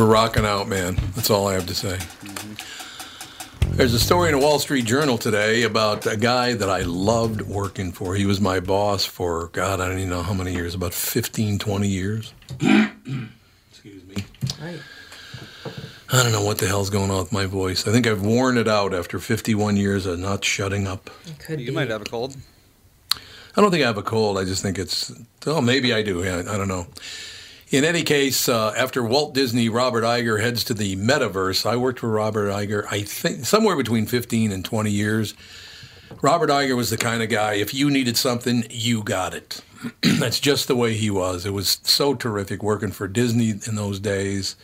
[0.00, 0.98] We're rocking out, man.
[1.14, 1.98] That's all I have to say.
[3.72, 7.42] There's a story in a Wall Street Journal today about a guy that I loved
[7.42, 8.14] working for.
[8.14, 11.58] He was my boss for, God, I don't even know how many years, about 15,
[11.58, 12.32] 20 years.
[12.60, 14.24] Excuse me.
[14.58, 14.80] Right.
[16.10, 17.86] I don't know what the hell's going on with my voice.
[17.86, 21.10] I think I've worn it out after 51 years of not shutting up.
[21.26, 21.72] It could You be.
[21.74, 22.38] might have a cold.
[23.54, 24.38] I don't think I have a cold.
[24.38, 25.12] I just think it's,
[25.46, 26.24] oh, maybe I do.
[26.24, 26.86] Yeah, I don't know.
[27.70, 31.64] In any case, uh, after Walt Disney, Robert Iger heads to the metaverse.
[31.64, 35.34] I worked for Robert Iger, I think, somewhere between 15 and 20 years.
[36.20, 39.60] Robert Iger was the kind of guy, if you needed something, you got it.
[40.02, 41.46] That's just the way he was.
[41.46, 44.56] It was so terrific working for Disney in those days,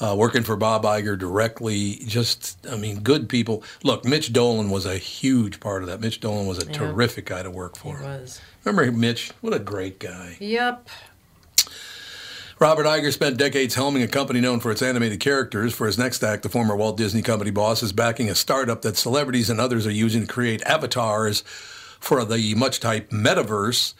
[0.00, 2.00] uh, working for Bob Iger directly.
[2.04, 3.62] Just, I mean, good people.
[3.84, 6.00] Look, Mitch Dolan was a huge part of that.
[6.00, 6.72] Mitch Dolan was a Yeah.
[6.78, 8.02] terrific guy to work He for.
[8.02, 8.40] was.
[8.64, 9.30] Remember Mitch?
[9.40, 10.36] What a great guy.
[10.40, 10.88] Yep.
[12.60, 15.74] Robert Iger spent decades helming a company known for its animated characters.
[15.74, 18.96] For his next act, the former Walt Disney Company boss is backing a startup that
[18.96, 21.40] celebrities and others are using to create avatars
[21.98, 23.94] for the much typed metaverse.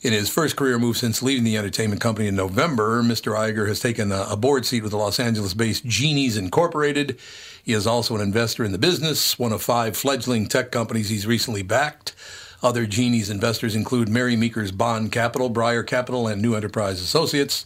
[0.00, 3.36] In his first career move since leaving the entertainment company in November, Mr.
[3.36, 7.18] Iger has taken a, a board seat with the Los Angeles based Genies Incorporated.
[7.64, 11.26] He is also an investor in the business, one of five fledgling tech companies he's
[11.26, 12.14] recently backed.
[12.62, 17.64] Other Genies investors include Mary Meeker's Bond Capital, Breyer Capital, and New Enterprise Associates.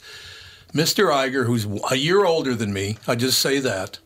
[0.75, 1.11] Mr.
[1.11, 3.99] Iger, who's a year older than me, I just say that.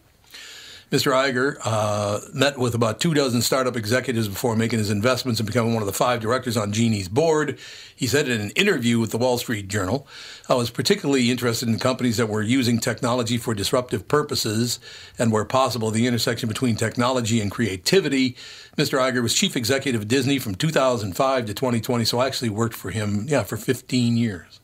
[0.93, 1.11] Mr.
[1.11, 5.75] Iger uh, met with about two dozen startup executives before making his investments and becoming
[5.75, 7.59] one of the five directors on Genie's board.
[7.97, 10.07] He said in an interview with the Wall Street Journal,
[10.49, 14.79] I was particularly interested in companies that were using technology for disruptive purposes
[15.19, 18.37] and, where possible, the intersection between technology and creativity.
[18.77, 19.01] Mr.
[19.01, 22.91] Iger was chief executive of Disney from 2005 to 2020, so I actually worked for
[22.91, 24.61] him, yeah, for 15 years,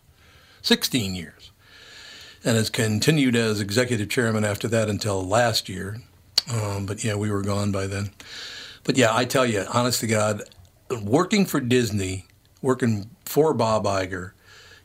[0.62, 1.50] 16 years
[2.44, 5.98] and has continued as executive chairman after that until last year.
[6.50, 8.10] Um, but yeah, we were gone by then.
[8.84, 10.42] But yeah, I tell you, honest to God,
[11.02, 12.26] working for Disney,
[12.60, 14.32] working for Bob Iger,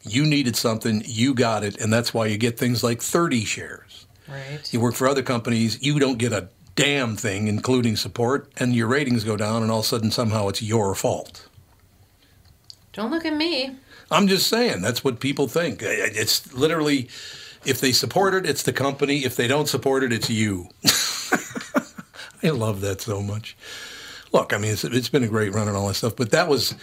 [0.04, 4.08] you needed something, you got it, and that's why you get things like 30 shares.
[4.28, 4.72] Right.
[4.72, 8.88] You work for other companies, you don't get a damn thing, including support, and your
[8.88, 11.48] ratings go down, and all of a sudden somehow it's your fault.
[12.94, 13.76] Don't look at me.
[14.10, 15.80] I'm just saying that's what people think.
[15.82, 17.10] It's literally,
[17.66, 19.26] if they support it, it's the company.
[19.26, 20.70] If they don't support it, it's you.
[22.44, 23.56] I love that so much.
[24.32, 26.48] Look, I mean, it's, it's been a great run and all that stuff, but that
[26.48, 26.76] was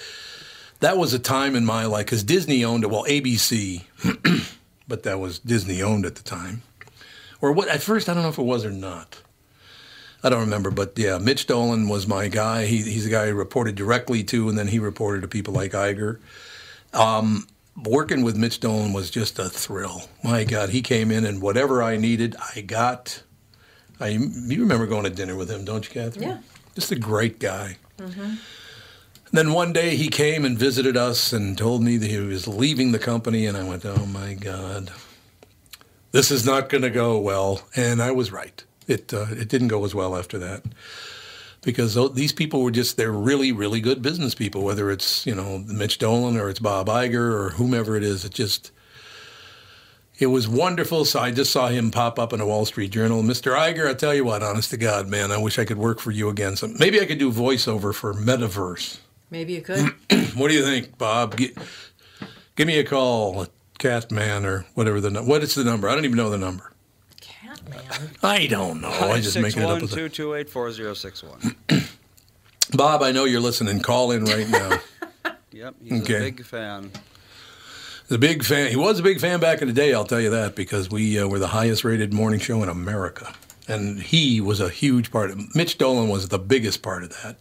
[0.81, 2.91] that was a time in my life because Disney owned it.
[2.91, 3.83] Well, ABC,
[4.89, 6.63] but that was Disney owned at the time,
[7.41, 7.69] or what?
[7.69, 9.21] At first, I don't know if it was or not.
[10.23, 12.65] I don't remember, but yeah, Mitch Dolan was my guy.
[12.65, 15.73] He, he's the guy I reported directly to, and then he reported to people like
[15.73, 16.19] Iger.
[16.95, 20.05] Um, working with Mitch Dolan was just a thrill.
[20.23, 23.23] My God, he came in and whatever I needed, I got.
[24.01, 26.29] I you remember going to dinner with him, don't you, Catherine?
[26.29, 26.39] Yeah.
[26.75, 27.77] Just a great guy.
[27.99, 28.39] And
[29.33, 32.93] Then one day he came and visited us and told me that he was leaving
[32.93, 34.93] the company, and I went, "Oh my God,
[36.13, 38.63] this is not going to go well." And I was right.
[38.87, 40.63] It uh, it didn't go as well after that
[41.63, 44.63] because these people were just they're really really good business people.
[44.63, 48.35] Whether it's you know Mitch Dolan or it's Bob Iger or whomever it is, it
[48.35, 48.71] just
[50.19, 51.05] it was wonderful.
[51.05, 53.23] So I just saw him pop up in a Wall Street Journal.
[53.23, 53.57] Mr.
[53.57, 56.11] Iger, I tell you what, honest to God, man, I wish I could work for
[56.11, 56.57] you again.
[56.57, 58.99] So maybe I could do voiceover for Metaverse.
[59.31, 59.93] Maybe you could.
[60.37, 61.37] What do you think, Bob?
[61.37, 61.55] Gi-
[62.57, 63.47] give me a call,
[63.79, 65.89] Catman or whatever the nu- what is the number?
[65.89, 66.73] I don't even know the number.
[67.21, 68.11] Catman.
[68.23, 68.89] I don't know.
[68.91, 69.81] I just making it up.
[69.83, 71.55] As a, 228-4061.
[72.77, 73.81] Bob, I know you're listening.
[73.81, 74.81] Call in right now.
[75.53, 76.17] Yep, he's Okay.
[76.17, 76.91] a big fan.
[78.09, 78.69] The big fan.
[78.71, 79.95] He was a big fan back in the day.
[79.95, 83.35] I'll tell you that because we uh, were the highest rated morning show in America,
[83.67, 85.39] and he was a huge part of.
[85.39, 85.47] it.
[85.55, 87.37] Mitch Dolan was the biggest part of that,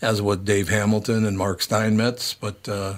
[0.00, 2.34] as was Dave Hamilton and Mark Steinmetz.
[2.34, 2.94] But uh,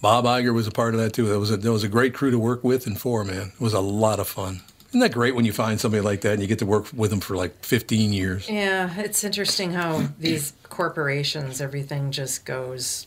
[0.00, 1.26] Bob Iger was a part of that too.
[1.26, 3.24] That was a that was a great crew to work with and for.
[3.24, 4.60] Man, it was a lot of fun.
[4.90, 7.10] Isn't that great when you find somebody like that and you get to work with
[7.10, 8.48] them for like 15 years?
[8.48, 13.06] Yeah, it's interesting how these corporations, everything just goes,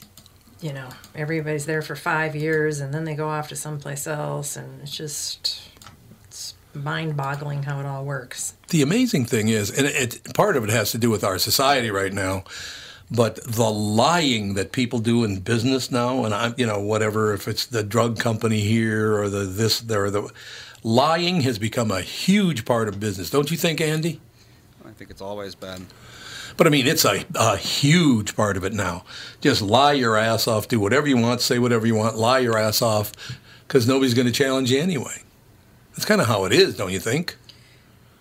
[0.64, 4.56] you know, everybody's there for five years and then they go off to someplace else,
[4.56, 5.62] and it's just,
[6.24, 8.56] it's mind boggling how it all works.
[8.70, 11.38] the amazing thing is, and it, it, part of it has to do with our
[11.38, 12.46] society right now,
[13.12, 17.48] but the lying that people do in business now, and I'm, you know, whatever, if
[17.48, 20.32] it's the drug company here or the this, there, the
[20.82, 24.22] lying has become a huge part of business, don't you think, Andy?
[24.86, 25.88] I think it's always been.
[26.58, 29.06] But I mean, it's a, a huge part of it now.
[29.42, 32.58] Just lie your ass off, do whatever you want, say whatever you want, lie your
[32.58, 33.12] ass off,
[33.68, 35.24] because nobody's going to challenge you anyway.
[35.92, 37.38] That's kind of how it is, don't you think?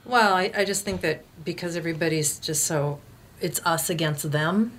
[0.05, 3.01] Well, I, I just think that because everybody's just so,
[3.41, 4.73] it's us against them,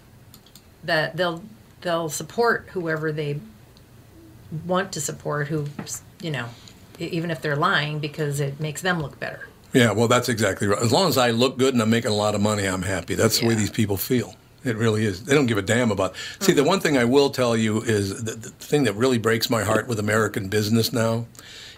[0.83, 1.43] that they'll
[1.81, 3.39] they'll support whoever they
[4.65, 5.67] want to support, who
[6.21, 6.47] you know,
[6.99, 9.47] even if they're lying, because it makes them look better.
[9.73, 10.81] Yeah, well, that's exactly right.
[10.81, 13.15] As long as I look good and I'm making a lot of money, I'm happy.
[13.15, 14.35] That's the way these people feel.
[14.63, 15.25] It really is.
[15.25, 16.15] They don't give a damn about.
[16.39, 16.67] See, the mm.
[16.67, 19.87] one thing I will tell you is the, the thing that really breaks my heart
[19.87, 21.25] with American business now.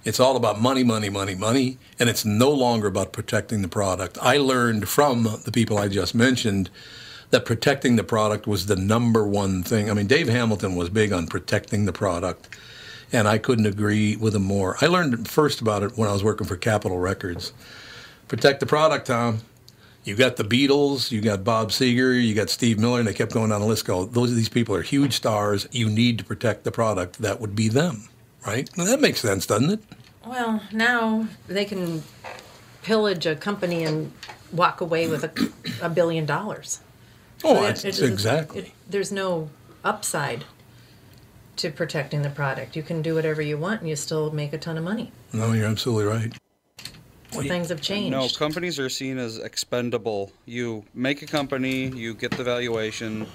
[0.03, 4.19] It's all about money, money, money, money, and it's no longer about protecting the product.
[4.21, 6.69] I learned from the people I just mentioned
[7.31, 9.89] that protecting the product was the number one thing.
[9.89, 12.49] I mean, Dave Hamilton was big on protecting the product,
[13.11, 14.77] and I couldn't agree with him more.
[14.79, 17.51] I learned first about it when I was working for Capitol Records.
[18.28, 19.41] Protect the product, Tom.
[20.03, 23.34] You got the Beatles, you got Bob Seger, you got Steve Miller, and they kept
[23.34, 23.86] going down the list.
[23.86, 25.67] Go, those these people are huge stars.
[25.71, 27.19] You need to protect the product.
[27.19, 28.07] That would be them,
[28.45, 28.69] right?
[28.78, 29.80] Now, that makes sense, doesn't it?
[30.26, 32.03] Well, now they can
[32.84, 34.11] pillage a company and
[34.51, 36.82] walk away with a, a billion dollars.
[37.43, 38.59] Oh, So that's, it- it exactly.
[38.61, 39.49] it- there's no
[39.84, 40.45] upside
[41.57, 42.76] to protecting the product.
[42.76, 45.11] You can do whatever you want and you still make a ton of money.
[45.34, 46.34] no, you're absolutely right.
[47.43, 48.11] Things have changed.
[48.11, 50.31] No, companies are seen as expendable.
[50.45, 53.27] You make a company, you get the valuation,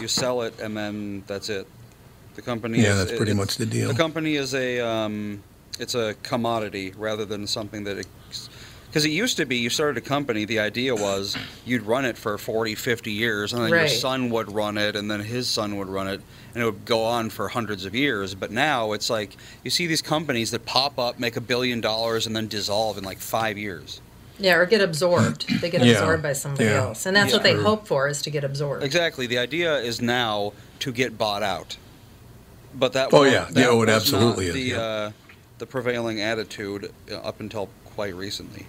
[0.00, 1.66] you sell it, and then that's it.
[2.34, 2.80] The company.
[2.80, 3.88] Yeah, is, that's pretty it's- much the deal.
[3.88, 5.42] The company is a um,
[5.78, 8.06] it's a commodity rather than something that.
[8.96, 11.36] Because it used to be, you started a company, the idea was
[11.66, 15.10] you'd run it for 40, 50 years, and then your son would run it, and
[15.10, 16.22] then his son would run it,
[16.54, 18.34] and it would go on for hundreds of years.
[18.34, 22.26] But now it's like you see these companies that pop up, make a billion dollars,
[22.26, 24.00] and then dissolve in like five years.
[24.38, 25.46] Yeah, or get absorbed.
[25.60, 26.80] They get Yeah, absorbed by somebody yeah.
[26.80, 27.04] else.
[27.04, 27.52] And that's what Yeah.
[27.52, 28.82] they hope for is to get absorbed.
[28.82, 29.26] Exactly.
[29.26, 31.76] The idea is now to get bought out.
[32.74, 33.44] But that Oh, yeah.
[33.50, 34.80] that Yeah, oh, it absolutely not is, the yeah.
[34.80, 35.10] uh,
[35.58, 38.64] the prevailing attitude uh, up until quite recently.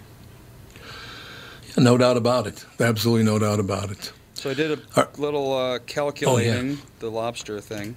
[1.78, 2.64] No doubt about it.
[2.80, 4.12] Absolutely no doubt about it.
[4.34, 7.96] So I did a Uh, little uh, calculating the lobster thing.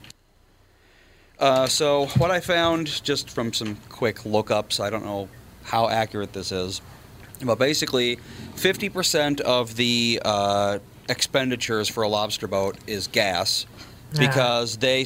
[1.39, 5.27] Uh, so what I found just from some quick lookups, I don't know
[5.63, 6.81] how accurate this is,
[7.43, 8.17] but basically,
[8.55, 10.79] 50% of the uh,
[11.09, 13.65] expenditures for a lobster boat is gas,
[14.17, 15.05] because they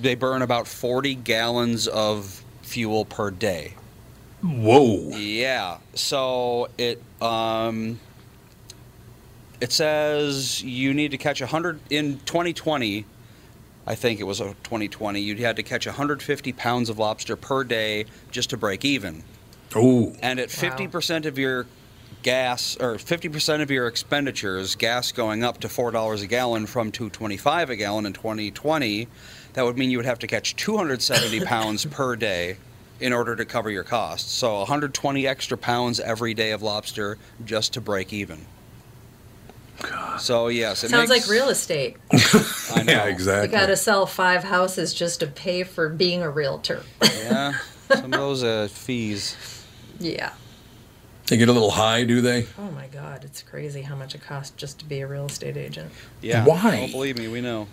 [0.00, 3.74] they burn about 40 gallons of fuel per day.
[4.42, 5.16] Whoa.
[5.16, 5.78] Yeah.
[5.94, 7.98] So it um
[9.60, 13.04] it says you need to catch 100 in 2020.
[13.86, 15.20] I think it was a 2020.
[15.20, 19.22] You had to catch 150 pounds of lobster per day just to break even.
[19.74, 21.66] Oh, And at 50% of your
[22.22, 27.70] gas or 50% of your expenditures, gas going up to $4 a gallon from 225
[27.70, 29.08] a gallon in 2020,
[29.52, 32.56] that would mean you would have to catch 270 pounds per day
[33.00, 34.32] in order to cover your costs.
[34.32, 38.46] So 120 extra pounds every day of lobster just to break even.
[40.18, 41.96] So yes, it Sounds makes, like real estate.
[42.74, 42.92] I know.
[42.92, 43.48] yeah, exactly.
[43.48, 46.82] You got to sell five houses just to pay for being a realtor.
[47.02, 47.58] Yeah,
[47.88, 49.36] some of those uh, fees.
[49.98, 50.32] yeah.
[51.28, 52.46] They get a little high, do they?
[52.56, 55.56] Oh my God, it's crazy how much it costs just to be a real estate
[55.56, 55.90] agent.
[56.22, 56.44] Yeah.
[56.44, 56.86] Why?
[56.88, 57.66] Oh, believe me, we know.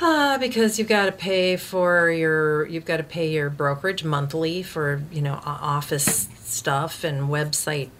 [0.00, 4.62] Uh, because you've got to pay for your you've got to pay your brokerage monthly
[4.62, 7.90] for you know office stuff and website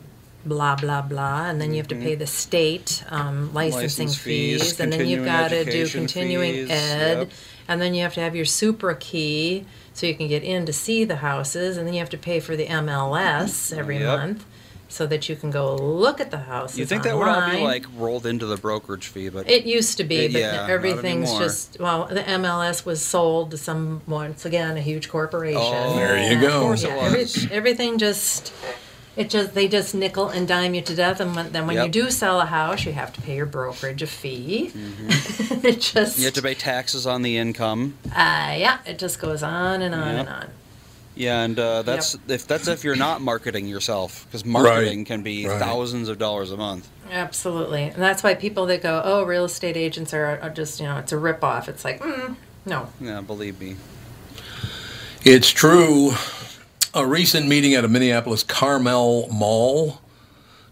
[0.47, 4.81] blah blah blah and then you have to pay the state um, licensing License fees,
[4.81, 7.31] and then you've continuing got to do education continuing fees, ed yep.
[7.67, 10.73] and then you have to have your super key so you can get in to
[10.73, 14.19] see the houses and then you have to pay for the MLS every Yep.
[14.19, 14.45] month
[14.91, 17.57] so that you can go look at the houses You think that would all be
[17.59, 17.65] online.
[17.65, 20.71] like rolled into the brokerage fee, but It used to be, It- but yeah, not
[20.71, 21.41] everything's anymore.
[21.41, 22.07] just well.
[22.07, 25.61] The MLS was sold to some once again a huge corporation.
[25.63, 26.57] Oh, There you And, go.
[26.57, 27.27] Of course it yeah, every-
[27.57, 28.51] everything just
[29.19, 31.89] it just they just nickel and dime you to death, and when, then when you
[31.91, 34.73] do sell a house, you have to pay your brokerage a fee.
[34.75, 36.21] it just Mm-hmm.
[36.21, 37.99] you have to pay taxes on the income.
[38.07, 40.19] uh, yeah, it just goes on and on Yep.
[40.21, 40.47] and on.
[41.17, 45.49] Yeah, and uh, that's if that's if you're not marketing yourself, because marketing can be
[45.49, 45.59] right.
[45.59, 46.89] thousands of dollars a month.
[47.11, 50.87] Absolutely, and that's why people that go, oh, real estate agents are, are just you
[50.87, 51.67] know it's a ripoff.
[51.67, 53.75] It's like, mm, no, Yeah, believe me.
[55.25, 56.13] It's true.
[56.95, 60.01] A recent meeting at a Minneapolis Karmel Mall.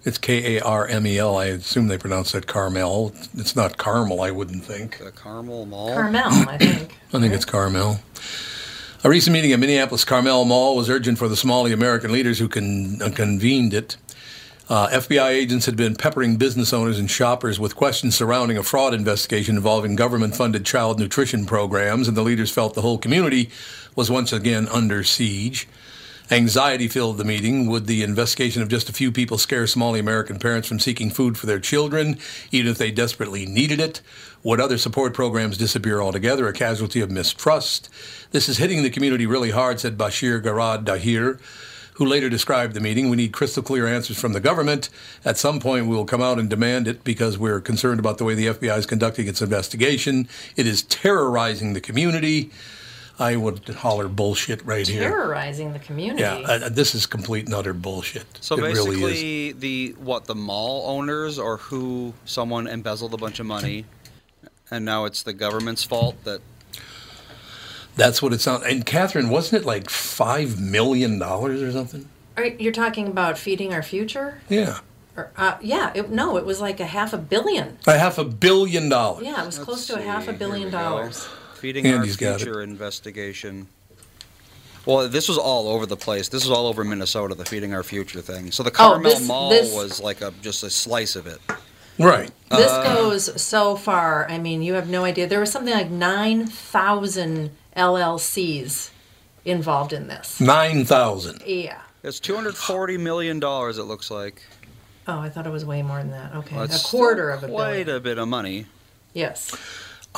[0.04, 1.36] It's K A R M E L.
[1.36, 3.12] I assume they pronounce that Carmel.
[3.34, 4.98] It's not Carmel, I wouldn't think.
[4.98, 5.92] The Karmel Mall.
[5.94, 6.96] Carmel, I think.
[7.12, 8.00] I think it's Carmel.
[9.04, 12.48] A recent meeting at Minneapolis Karmel Mall was urgent for the Somali American leaders who
[12.48, 13.96] con- uh, convened it.
[14.68, 18.94] Uh, FBI agents had been peppering business owners and shoppers with questions surrounding a fraud
[18.94, 23.48] investigation involving government funded child nutrition programs, and the leaders felt the whole community
[23.94, 25.68] was once again under siege.
[26.28, 27.66] Anxiety filled the meeting.
[27.68, 31.38] Would the investigation of just a few people scare Somali American parents from seeking food
[31.38, 32.18] for their children,
[32.50, 34.00] even if they desperately needed it?
[34.42, 37.88] Would other support programs disappear altogether, a casualty of mistrust?
[38.32, 41.38] This is hitting the community really hard, said Bashir Garad Dahir,
[41.94, 43.08] who later described the meeting.
[43.08, 44.88] We need crystal clear answers from the government.
[45.24, 48.24] At some point, we will come out and demand it because we're concerned about the
[48.24, 50.28] way the FBI is conducting its investigation.
[50.56, 52.50] It is terrorizing the community.
[53.18, 55.08] I would holler bullshit right here.
[55.08, 56.20] Terrorizing the community.
[56.20, 58.26] Yeah, uh, this is complete and utter bullshit.
[58.40, 59.56] So it basically, really is.
[59.56, 63.86] the what the mall owners or who someone embezzled a bunch of money,
[64.70, 66.40] and now it's the government's fault that
[67.96, 68.64] That's what it sounds.
[68.64, 72.08] And Catherine, wasn't it like five million dollars or something?
[72.36, 74.42] Are, you're talking about feeding our future?
[74.50, 74.80] Yeah,
[75.16, 77.78] Or, uh, yeah, it, no, it was like a half a billion.
[77.86, 79.24] a half a billion dollars.
[79.24, 81.24] Yeah, it was close to a half a billion dollars.
[81.24, 81.30] go.
[81.72, 81.82] Dollars.
[81.82, 83.68] feeding Andy's our future investigation.
[84.84, 86.28] Well, this was all over the place.
[86.28, 88.52] This was all over Minnesota, the feeding our future thing.
[88.52, 91.40] So the Oh, Carmel this- Mall this- was like a just a slice of it.
[91.98, 92.30] Right.
[92.50, 94.28] This Uh, goes so far.
[94.30, 95.26] I mean, you have no idea.
[95.26, 98.90] There was something like 9,000 LLCs
[99.44, 100.40] involved in this.
[100.40, 101.42] Nine thousand.
[101.46, 101.78] Yeah.
[102.02, 103.78] It's two hundred forty million dollars.
[103.78, 104.42] It looks like.
[105.08, 106.34] Oh, I thought it was way more than that.
[106.34, 106.54] Okay.
[106.54, 107.96] Well, a it's quarter of a quite billion.
[107.96, 108.66] a bit of money.
[109.14, 109.54] Yes.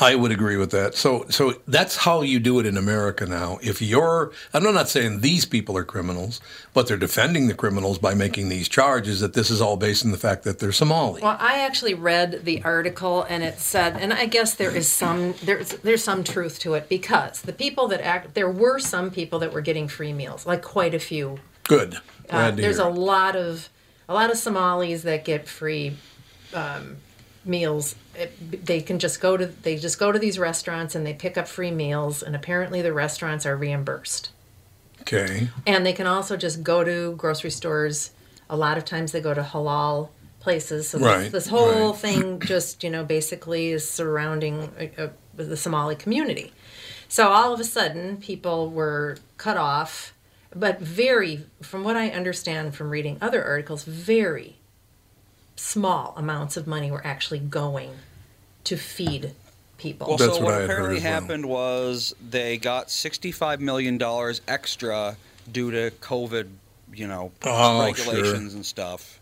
[0.00, 0.94] I would agree with that.
[0.94, 3.58] So, so that's how you do it in America now.
[3.60, 6.40] If you're, I'm not saying these people are criminals,
[6.72, 9.18] but they're defending the criminals by making these charges.
[9.20, 11.20] That this is all based on the fact that they're Somali.
[11.20, 15.34] Well, I actually read the article and it said, and I guess there is some
[15.42, 19.40] there's there's some truth to it because the people that act there were some people
[19.40, 21.40] that were getting free meals, like quite a few.
[21.64, 21.96] Good.
[22.30, 23.68] Uh, there's a lot of
[24.08, 25.96] a lot of Somalis that get free
[26.54, 26.98] um,
[27.48, 27.94] meals.
[28.14, 31.36] It, they can just go to they just go to these restaurants and they pick
[31.38, 34.30] up free meals, and apparently the restaurants are reimbursed.
[35.00, 35.48] okay.
[35.66, 38.10] And they can also just go to grocery stores.
[38.50, 40.88] A lot of times they go to halal places.
[40.90, 42.00] So Right, this, this whole right.
[42.00, 46.52] thing just, you know, basically is surrounding uh, uh, the Somali community.
[47.08, 50.12] So all of a sudden, people were cut off,
[50.54, 54.57] but very, from what I understand from reading other articles, very
[55.58, 57.90] small amounts of money were actually going
[58.64, 59.32] to feed
[59.76, 60.08] people.
[60.08, 61.12] Well, That's so what what, I had heard apparently as well.
[61.12, 65.16] happened was they got sixty-five million dollars extra
[65.50, 66.48] due to COVID,
[66.94, 68.56] you know, Oh, regulations sure.
[68.56, 69.20] and stuff.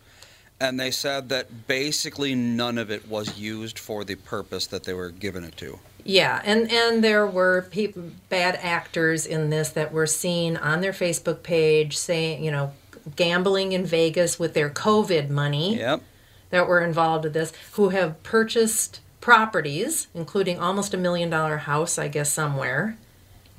[0.58, 4.94] And they said that basically none of it was used for the purpose that they
[4.94, 5.78] were given it to.
[6.02, 7.94] Yeah, and and there were peop
[8.30, 12.72] bad actors in this that were seen on their Facebook page saying, you know,
[13.16, 16.02] gambling in Vegas with their COVID money Yep.
[16.50, 21.98] That were involved with this, who have purchased properties, including almost a million dollar house,
[21.98, 22.96] I guess somewhere,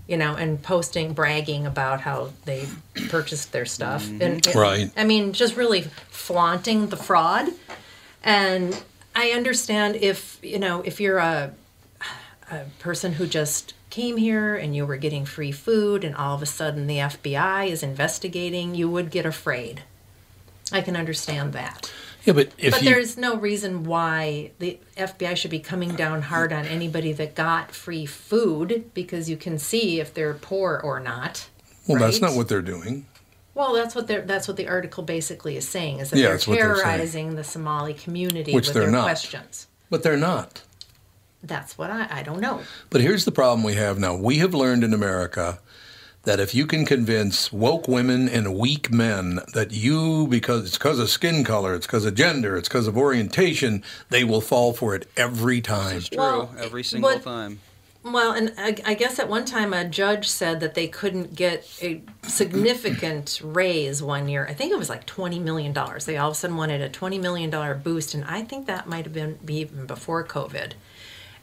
[0.08, 2.68] you know, and posting, bragging about how they
[3.10, 4.22] purchased their stuff, mm-hmm.
[4.22, 4.92] and and- Right.
[4.96, 7.50] I mean, just really flaunting the fraud.
[8.24, 8.82] And
[9.16, 11.54] I understand if you know if you're a
[12.50, 16.42] a person who just came here and you were getting free food and all of
[16.42, 19.82] a sudden the FBI is investigating, you would get afraid.
[20.72, 21.92] I can understand that.
[22.28, 26.24] Yeah, but if But you, there's no reason why the FBI should be coming down
[26.24, 31.00] hard on anybody that got free food because you can see if they're poor or
[31.00, 31.48] not.
[31.88, 33.06] well, that's not what they're doing.
[33.54, 36.38] Well, that's what they're, that's what the article basically is saying is that Yeah, they're
[36.38, 39.04] what they're terrorizing the Somali community Which with their not.
[39.04, 39.68] questions.
[39.90, 40.64] But they're not.
[41.42, 42.60] That's what I I don't know.
[42.90, 44.16] But here's the problem we have now.
[44.16, 45.60] We have learned in America
[46.28, 51.00] that if you can convince woke women and weak men that you, because it's because
[51.00, 54.94] of skin color, it's because of gender, it's because of orientation, they will fall for
[54.94, 55.96] it every time.
[55.96, 56.20] It's True.
[56.20, 57.62] Well, every single but- time.
[58.04, 61.68] Well, and I, I guess at one time a judge said that they couldn't get
[61.82, 64.48] a significant raise one year.
[64.50, 66.06] I think it was like twenty million dollars.
[66.06, 68.88] They all of a sudden wanted a twenty million dollar boost, and I think that
[68.88, 70.74] might have been be even before COVID.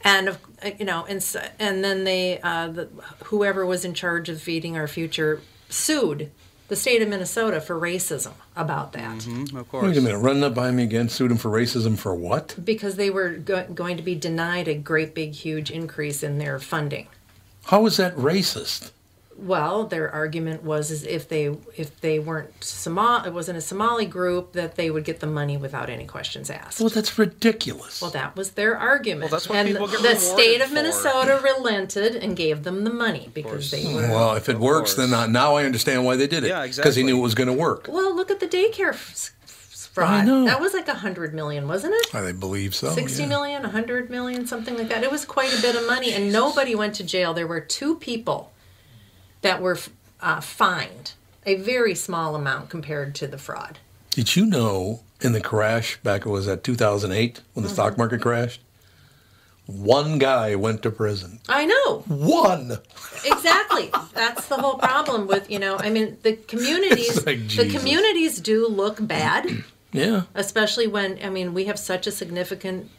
[0.05, 1.25] And of- uh, you know, and
[1.59, 2.89] and then they, uh, the,
[3.25, 5.41] whoever was in charge of feeding our future,
[5.71, 6.31] sued
[6.69, 9.19] the state of Minnesota for racism about that.
[9.19, 9.85] Mhm, of course.
[9.87, 11.09] Wait a minute, run that by me again.
[11.09, 12.55] Sued him for racism for what?
[12.63, 16.59] Because they were go- going to be denied a great big huge increase in their
[16.59, 17.07] funding.
[17.67, 18.91] How is that racist?
[19.37, 24.07] Well, their argument was is if they if they weren't Somali, it wasn't a Somali
[24.07, 26.81] group that they would get the money without any questions asked.
[26.81, 28.01] Well, that's ridiculous.
[28.01, 29.23] Well, that was their argument.
[29.23, 30.75] Well, that's what and people get the state of for.
[30.75, 33.95] Minnesota relented and gave them the money because they hmm.
[33.95, 34.09] were.
[34.09, 35.11] Well, if it Of works, course.
[35.11, 36.49] then I, now I understand why they did it.
[36.49, 36.89] Yeah, exactly.
[36.89, 37.89] Because he knew it was going to work.
[37.89, 40.11] Well, look at the daycare f- f- fraud.
[40.11, 40.45] I know.
[40.45, 42.15] That was like a hundred million, wasn't it?
[42.15, 42.91] I believe so.
[42.93, 43.29] Sixty yeah.
[43.29, 45.03] million, a hundred million, something like that.
[45.03, 47.35] It was quite a bit of money, and nobody went to jail.
[47.35, 48.53] There were two people
[49.45, 49.79] that were
[50.21, 51.13] uh, fined,
[51.47, 53.79] a very small amount compared to the fraud.
[54.11, 57.75] Did you know in the crash back it was at 2008 when the Mm-hmm.
[57.75, 58.61] stock market crashed?
[59.67, 61.41] One guy went to prison.
[61.49, 62.01] I know.
[62.07, 62.79] One.
[63.25, 68.41] exactly that's the whole problem with you know i mean the communities like the communities
[68.41, 69.47] do look bad
[69.93, 70.23] Yeah.
[70.35, 72.91] especially when i mean we have such a significant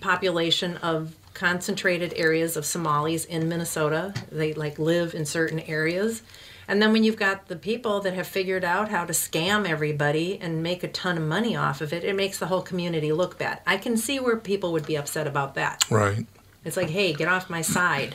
[0.00, 6.22] population of concentrated areas of somalis in minnesota they like live in certain areas
[6.68, 10.38] and then when you've got the people that have figured out how to scam everybody
[10.40, 13.38] and make a ton of money off of it it makes the whole community look
[13.38, 16.26] bad i can see where people would be upset about that Right.
[16.64, 18.14] it's like, hey, get off my side.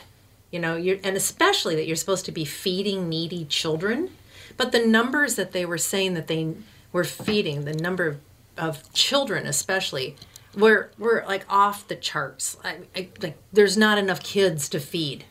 [0.51, 4.09] You know, you're, and especially that you're supposed to be feeding needy children.
[4.55, 6.53] But the numbers that they were saying that they
[6.93, 8.19] were feeding, the number of,
[8.57, 10.15] of children especially,
[10.57, 12.57] were, were like off the charts.
[12.63, 15.23] I, I, like, there's not enough kids to feed.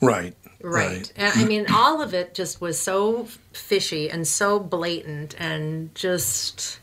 [0.00, 0.34] Right.
[0.62, 1.10] Right.
[1.16, 6.80] And I mean, all of it just was so fishy and so blatant and just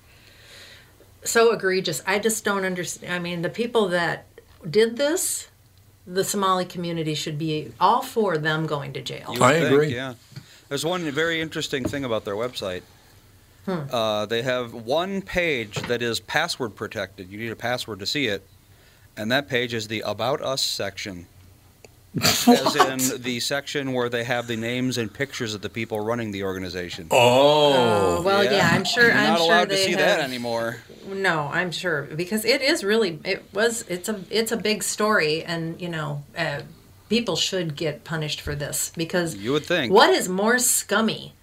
[1.23, 2.01] so egregious.
[2.07, 3.13] I just don't understand.
[3.13, 4.25] I mean, the people that
[4.67, 5.49] did this,
[6.07, 9.33] the Somali community should be all for them going to jail.
[9.33, 9.93] You would I think, agree.
[9.93, 10.15] Yeah.
[10.69, 12.81] There's one very interesting thing about their website.
[13.67, 13.93] Hmm.
[13.93, 17.29] Uh, they have one page that is password protected.
[17.29, 18.47] You need a password to see it.
[19.17, 21.27] And that page is the About Us section.
[22.21, 26.31] As in the section where they have the names and pictures of the people running
[26.31, 27.07] the organization.
[27.11, 29.03] Oh, well, yeah, I'm sure.
[29.03, 30.77] You're I'm not sure allowed they to see have, that anymore.
[31.05, 35.43] No, I'm sure because it is really it was it's a it's a big story
[35.43, 36.61] and you know uh,
[37.09, 39.93] people should get punished for this because You would think.
[39.93, 41.33] what is more scummy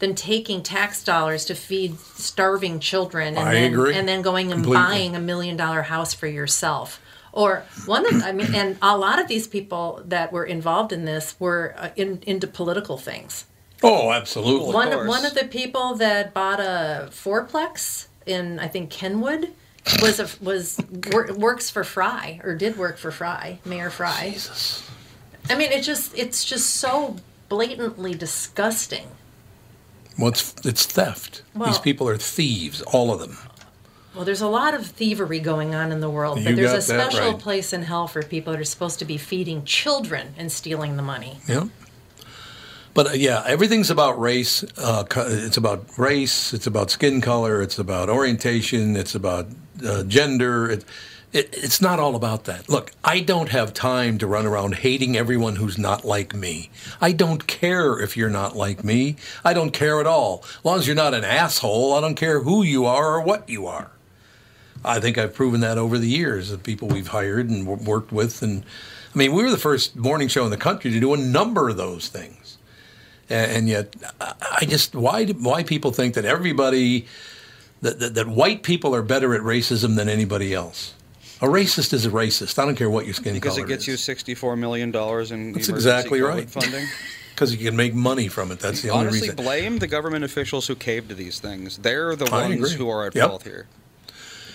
[0.00, 3.94] than taking tax dollars to feed starving children and I then agree.
[3.94, 4.82] and then going and Completely.
[4.84, 7.00] buying a million dollar house for yourself
[7.32, 11.04] or one of I mean and a lot of these people that were involved in
[11.04, 13.46] this were uh, in, into political things
[13.82, 14.72] Oh, absolutely.
[14.74, 15.08] one course.
[15.08, 19.50] one of the people that bought a fourplex in I think Kenwood
[20.00, 20.78] was a, was
[21.12, 24.30] wor- works for Frey or did work for Frey, Mayor Frey.
[24.32, 24.88] Jesus.
[25.50, 27.16] I mean, it just it's just so
[27.50, 29.06] blatantly disgusting.
[30.18, 31.42] Well, it's, it's theft.
[31.64, 33.36] These people are thieves, all of them.
[34.14, 36.82] Well, there's a lot of thievery going on in the world, You but there's a
[36.82, 37.38] special right.
[37.38, 41.02] place in hell for people that are supposed to be feeding children and stealing the
[41.02, 41.38] money.
[41.48, 41.66] Yeah.
[42.94, 44.62] But uh, yeah, everything's about race.
[44.78, 46.54] Uh, it's about race.
[46.54, 47.60] It's about skin color.
[47.60, 48.94] It's about orientation.
[48.94, 49.48] It's about
[49.84, 50.70] uh, gender.
[50.70, 50.84] It,
[51.34, 52.68] it, it's not all about that.
[52.68, 56.70] Look, I don't have time to run around hating everyone who's not like me.
[57.00, 59.16] I don't care if you're not like me.
[59.44, 60.44] I don't care at all.
[60.58, 63.48] As long as you're not an asshole, I don't care who you are or what
[63.48, 63.90] you are.
[64.84, 68.42] I think I've proven that over the years of people we've hired and worked with.
[68.42, 68.64] And
[69.14, 71.68] I mean, we were the first morning show in the country to do a number
[71.68, 72.58] of those things.
[73.30, 77.06] A- And yet, I- just why why people think that everybody
[77.80, 80.92] that, that that white people are better at racism than anybody else.
[81.44, 82.58] A racist is a racist.
[82.58, 85.68] I don't care what your skin Because color it gets you $64 million in That's
[85.68, 86.50] exactly COVID right.
[86.50, 86.86] funding.
[87.34, 88.60] Because you can make money from it.
[88.60, 89.30] That's the only reason.
[89.30, 91.78] Honestly, blame the government officials who caved to these things.
[91.78, 92.70] They're the I ones agree.
[92.76, 93.28] who are at Yep.
[93.28, 93.66] fault here.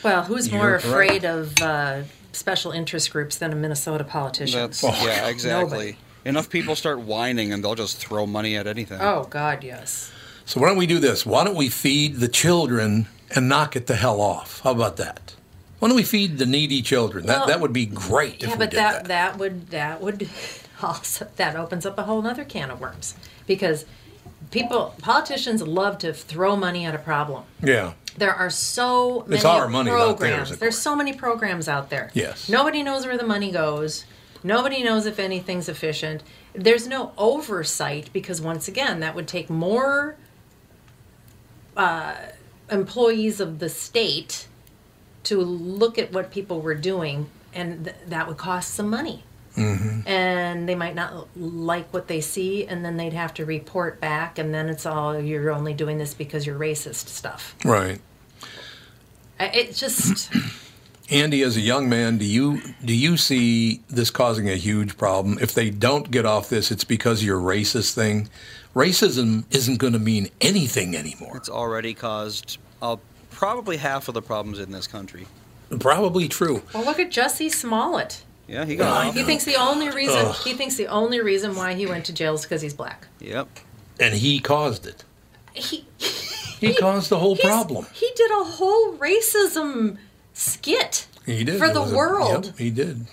[0.02, 0.84] Well, who's You're more right.
[0.86, 4.62] afraid of uh, special interest groups than a Minnesota politician?
[4.62, 5.62] That's Oh, yeah, exactly.
[5.78, 5.98] Nobody.
[6.24, 9.02] Enough people start whining and they'll just throw money at anything.
[9.02, 10.10] Oh God, yes.
[10.46, 11.26] So why don't we do this?
[11.26, 14.62] Why don't we feed the children and knock it the hell off?
[14.62, 15.36] How about that?
[15.80, 17.26] Why don't we feed the needy children?
[17.26, 19.08] That Well, that would be great if Yeah, we but that, that.
[19.08, 20.30] that would that would
[20.84, 23.16] also that opens up a whole other can of worms
[23.48, 23.86] because
[24.52, 27.44] people politicians love to throw money at a problem.
[27.64, 27.94] Yeah.
[28.18, 30.50] There are so many It's our money, programs.
[30.50, 32.12] theirs, There's so many programs out there.
[32.14, 32.50] Yes.
[32.50, 34.04] Nobody knows where the money goes.
[34.44, 36.24] Nobody knows if anything's efficient.
[36.54, 40.18] There's no oversight because once again, that would take more
[41.78, 42.16] uh,
[42.70, 44.48] employees of the state
[45.30, 49.24] to look at what people were doing, and th- that would cost some money.
[49.56, 50.08] Mm-hmm.
[50.08, 54.40] And they might not like what they see, and then they'd have to report back,
[54.40, 57.56] and then it's all you're only doing this because you're racist stuff.
[57.64, 58.02] Right.
[59.40, 60.32] It just.
[61.12, 65.38] Andy, as a young man, do you do you see this causing a huge problem?
[65.40, 68.30] If they don't get off this, it's because of your racist thing.
[68.76, 71.38] Racism isn't going to mean anything anymore.
[71.38, 72.98] It's already caused uh,
[73.40, 75.26] probably half of the problems in this country.
[75.80, 76.62] Probably true.
[76.74, 78.24] Well, look at Jesse Smollett.
[78.50, 79.14] Yeah, he got off.
[79.14, 82.34] He thinks the only reason he thinks the only reason why he went to jail
[82.34, 83.08] is because he's black.
[83.22, 83.48] Yep.
[84.00, 85.06] And he caused it.
[85.54, 87.86] He He caused the whole problem.
[87.94, 89.98] He did a whole racism
[90.34, 93.06] skit He did for the was a- world, yep, he did.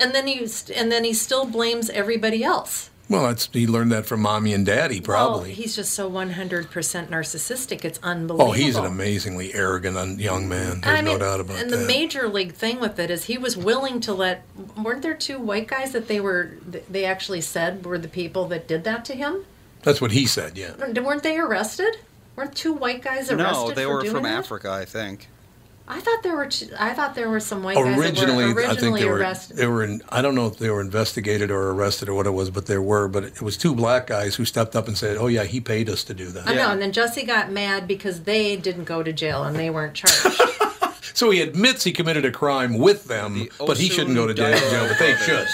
[0.00, 2.90] and then he st- and then he still blames everybody else.
[3.08, 5.54] Well, that's he learned that from mommy and daddy, Well, probably.
[5.54, 6.68] he's just so 100%
[7.08, 7.84] narcissistic.
[7.84, 8.50] It's unbelievable.
[8.50, 10.82] oh, he's an amazingly arrogant young man.
[10.82, 11.76] There's I mean, no doubt about and that.
[11.76, 14.42] the major league thing with it is he was willing to let.
[14.76, 16.50] Weren't there two white guys that they were?
[16.90, 19.44] They actually said were the people that did that to him.
[19.82, 20.58] That's what he said.
[20.58, 20.74] Yeah.
[20.76, 21.96] Weren't they arrested?
[22.36, 23.36] Weren't two white guys arrested?
[23.68, 24.38] No, they for were doing from that?
[24.38, 25.28] Africa, I think.
[25.90, 26.46] I thought there were.
[26.46, 29.08] Two, I thought there were some white guys Originally, that were I think originally they
[29.08, 29.56] were arrested.
[29.56, 30.02] they were in.
[30.10, 32.82] I don't know if they were investigated or arrested or what it was, but there
[32.82, 33.08] were.
[33.08, 35.88] But it was two black guys who stepped up and said, "Oh yeah, he paid
[35.88, 39.02] us to do that." I know, and then Jesse got mad because they didn't go
[39.02, 40.40] to jail and they weren't charged.
[41.14, 44.56] So he admits he committed a crime with them, but he shouldn't go to jail,
[44.56, 45.48] jail but they should.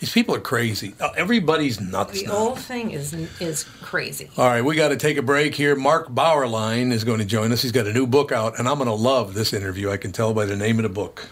[0.00, 0.94] These people are crazy.
[0.98, 2.32] Uh, Everybody's nuts the now.
[2.32, 4.30] whole thing is is crazy.
[4.38, 5.76] All right, we got to take a break here.
[5.76, 7.60] Mark Bauerlein is going to join us.
[7.62, 9.90] He's got a new book out, and I'm going to love this interview.
[9.90, 11.28] I can tell by the name of the book.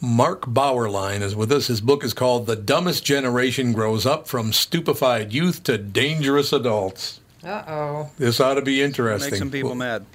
[0.00, 1.66] Mark Bauerlein is with us.
[1.66, 7.20] His book is called The Dumbest Generation Grows Up from Stupefied Youth to Dangerous Adults.
[7.44, 8.10] Uh oh.
[8.18, 9.32] This ought to be interesting.
[9.32, 10.06] Make some people mad.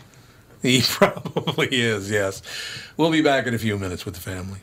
[0.62, 2.42] He probably is, yes.
[2.98, 4.58] We'll be back in a few minutes with the family.